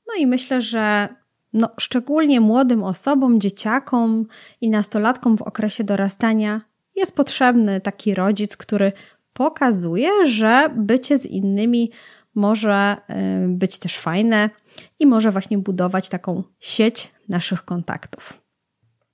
No 0.08 0.14
i 0.20 0.28
myślę, 0.28 0.62
że 0.62 1.10
no, 1.54 1.70
szczególnie 1.80 2.42
młodym 2.42 2.84
osobom, 2.84 3.40
dzieciakom 3.40 4.26
i 4.62 4.70
nastolatkom 4.70 5.38
w 5.38 5.42
okresie 5.42 5.84
dorastania 5.84 6.62
jest 7.00 7.16
potrzebny 7.16 7.82
taki 7.82 8.16
rodzic, 8.16 8.58
który 8.58 8.92
pokazuje, 9.34 10.26
że 10.26 10.70
bycie 10.76 11.18
z 11.18 11.26
innymi 11.26 11.92
może 12.36 12.98
y, 13.10 13.48
być 13.48 13.78
też 13.78 13.98
fajne 13.98 14.50
i 15.00 15.08
może 15.08 15.32
właśnie 15.32 15.58
budować 15.58 16.10
taką 16.10 16.44
sieć 16.60 17.12
naszych 17.30 17.66
kontaktów. 17.66 18.42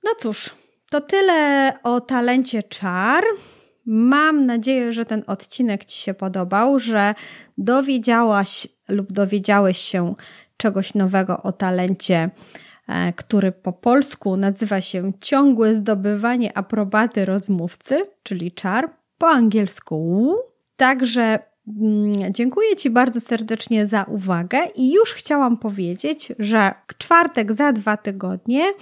No 0.04 0.10
cóż, 0.18 0.50
to 0.90 1.00
tyle 1.00 1.72
o 1.82 2.00
talencie 2.00 2.62
czar. 2.62 3.24
Mam 3.86 4.46
nadzieję, 4.46 4.92
że 4.92 5.04
ten 5.04 5.22
odcinek 5.26 5.84
Ci 5.84 5.98
się 5.98 6.14
podobał, 6.14 6.78
że 6.78 7.14
dowiedziałaś 7.58 8.68
lub 8.88 9.12
dowiedziałeś 9.12 9.78
się 9.78 10.14
czegoś 10.56 10.94
nowego 10.94 11.42
o 11.42 11.52
talencie, 11.52 12.30
e, 12.88 13.12
który 13.12 13.52
po 13.52 13.72
polsku 13.72 14.36
nazywa 14.36 14.80
się 14.80 15.12
ciągłe 15.20 15.74
zdobywanie 15.74 16.58
aprobaty 16.58 17.24
rozmówcy, 17.24 18.06
czyli 18.22 18.52
czar, 18.52 18.90
po 19.18 19.28
angielsku. 19.28 20.34
Także 20.76 21.38
mm, 21.68 22.12
Dziękuję 22.30 22.76
Ci 22.76 22.90
bardzo 22.90 23.20
serdecznie 23.20 23.86
za 23.86 24.04
uwagę 24.04 24.58
i 24.74 24.92
już 24.92 25.14
chciałam 25.14 25.56
powiedzieć, 25.56 26.32
że 26.38 26.74
czwartek 26.98 27.52
za 27.52 27.72
dwa 27.72 27.96
tygodnie 27.96 28.72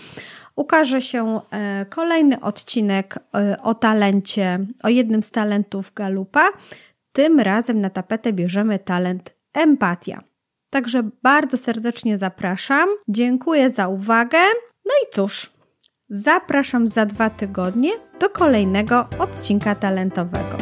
ukaże 0.56 1.00
się 1.00 1.40
e, 1.50 1.86
kolejny 1.86 2.40
odcinek 2.40 3.18
e, 3.34 3.62
o 3.62 3.74
talencie, 3.74 4.66
o 4.82 4.88
jednym 4.88 5.22
z 5.22 5.30
talentów 5.30 5.92
Galupa. 5.94 6.48
Tym 7.12 7.40
razem 7.40 7.80
na 7.80 7.90
tapetę 7.90 8.32
bierzemy 8.32 8.78
talent 8.78 9.34
empatia. 9.52 10.22
Także 10.70 11.10
bardzo 11.22 11.56
serdecznie 11.56 12.18
zapraszam. 12.18 12.88
Dziękuję 13.08 13.70
za 13.70 13.88
uwagę. 13.88 14.38
No 14.84 14.92
i 15.04 15.12
cóż, 15.12 15.53
zapraszam 16.10 16.88
za 16.88 17.06
dwa 17.06 17.30
tygodnie 17.30 17.90
do 18.20 18.30
kolejnego 18.30 19.06
odcinka 19.18 19.74
talentowego. 19.74 20.56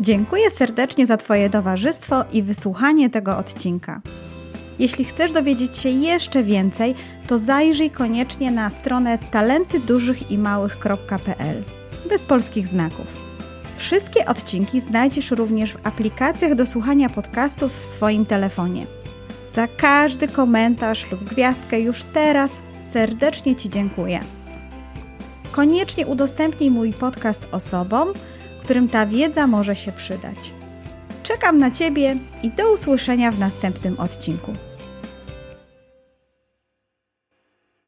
Dziękuję 0.00 0.50
serdecznie 0.50 1.06
za 1.06 1.16
Twoje 1.16 1.50
towarzystwo 1.50 2.24
i 2.32 2.42
wysłuchanie 2.42 3.10
tego 3.10 3.38
odcinka. 3.38 4.00
Jeśli 4.78 5.04
chcesz 5.04 5.32
dowiedzieć 5.32 5.76
się 5.76 5.88
jeszcze 5.88 6.42
więcej, 6.42 6.94
to 7.26 7.38
zajrzyj 7.38 7.90
koniecznie 7.90 8.50
na 8.50 8.70
stronę 8.70 9.18
talentydużychimałych.pl 9.18 11.64
bez 12.08 12.24
polskich 12.24 12.66
znaków. 12.66 13.06
Wszystkie 13.76 14.26
odcinki 14.26 14.80
znajdziesz 14.80 15.30
również 15.30 15.72
w 15.72 15.86
aplikacjach 15.86 16.54
do 16.54 16.66
słuchania 16.66 17.10
podcastów 17.10 17.72
w 17.72 17.84
swoim 17.84 18.26
telefonie. 18.26 18.86
Za 19.48 19.68
każdy 19.68 20.28
komentarz 20.28 21.10
lub 21.10 21.24
gwiazdkę 21.24 21.80
już 21.80 22.02
teraz 22.02 22.62
serdecznie 22.80 23.56
Ci 23.56 23.70
dziękuję. 23.70 24.20
Koniecznie 25.52 26.06
udostępnij 26.06 26.70
mój 26.70 26.92
podcast 26.92 27.48
osobom, 27.52 28.08
którym 28.60 28.88
ta 28.88 29.06
wiedza 29.06 29.46
może 29.46 29.76
się 29.76 29.92
przydać. 29.92 30.52
Czekam 31.22 31.58
na 31.58 31.70
Ciebie 31.70 32.16
i 32.42 32.50
do 32.50 32.72
usłyszenia 32.72 33.30
w 33.30 33.38
następnym 33.38 34.00
odcinku. 34.00 34.52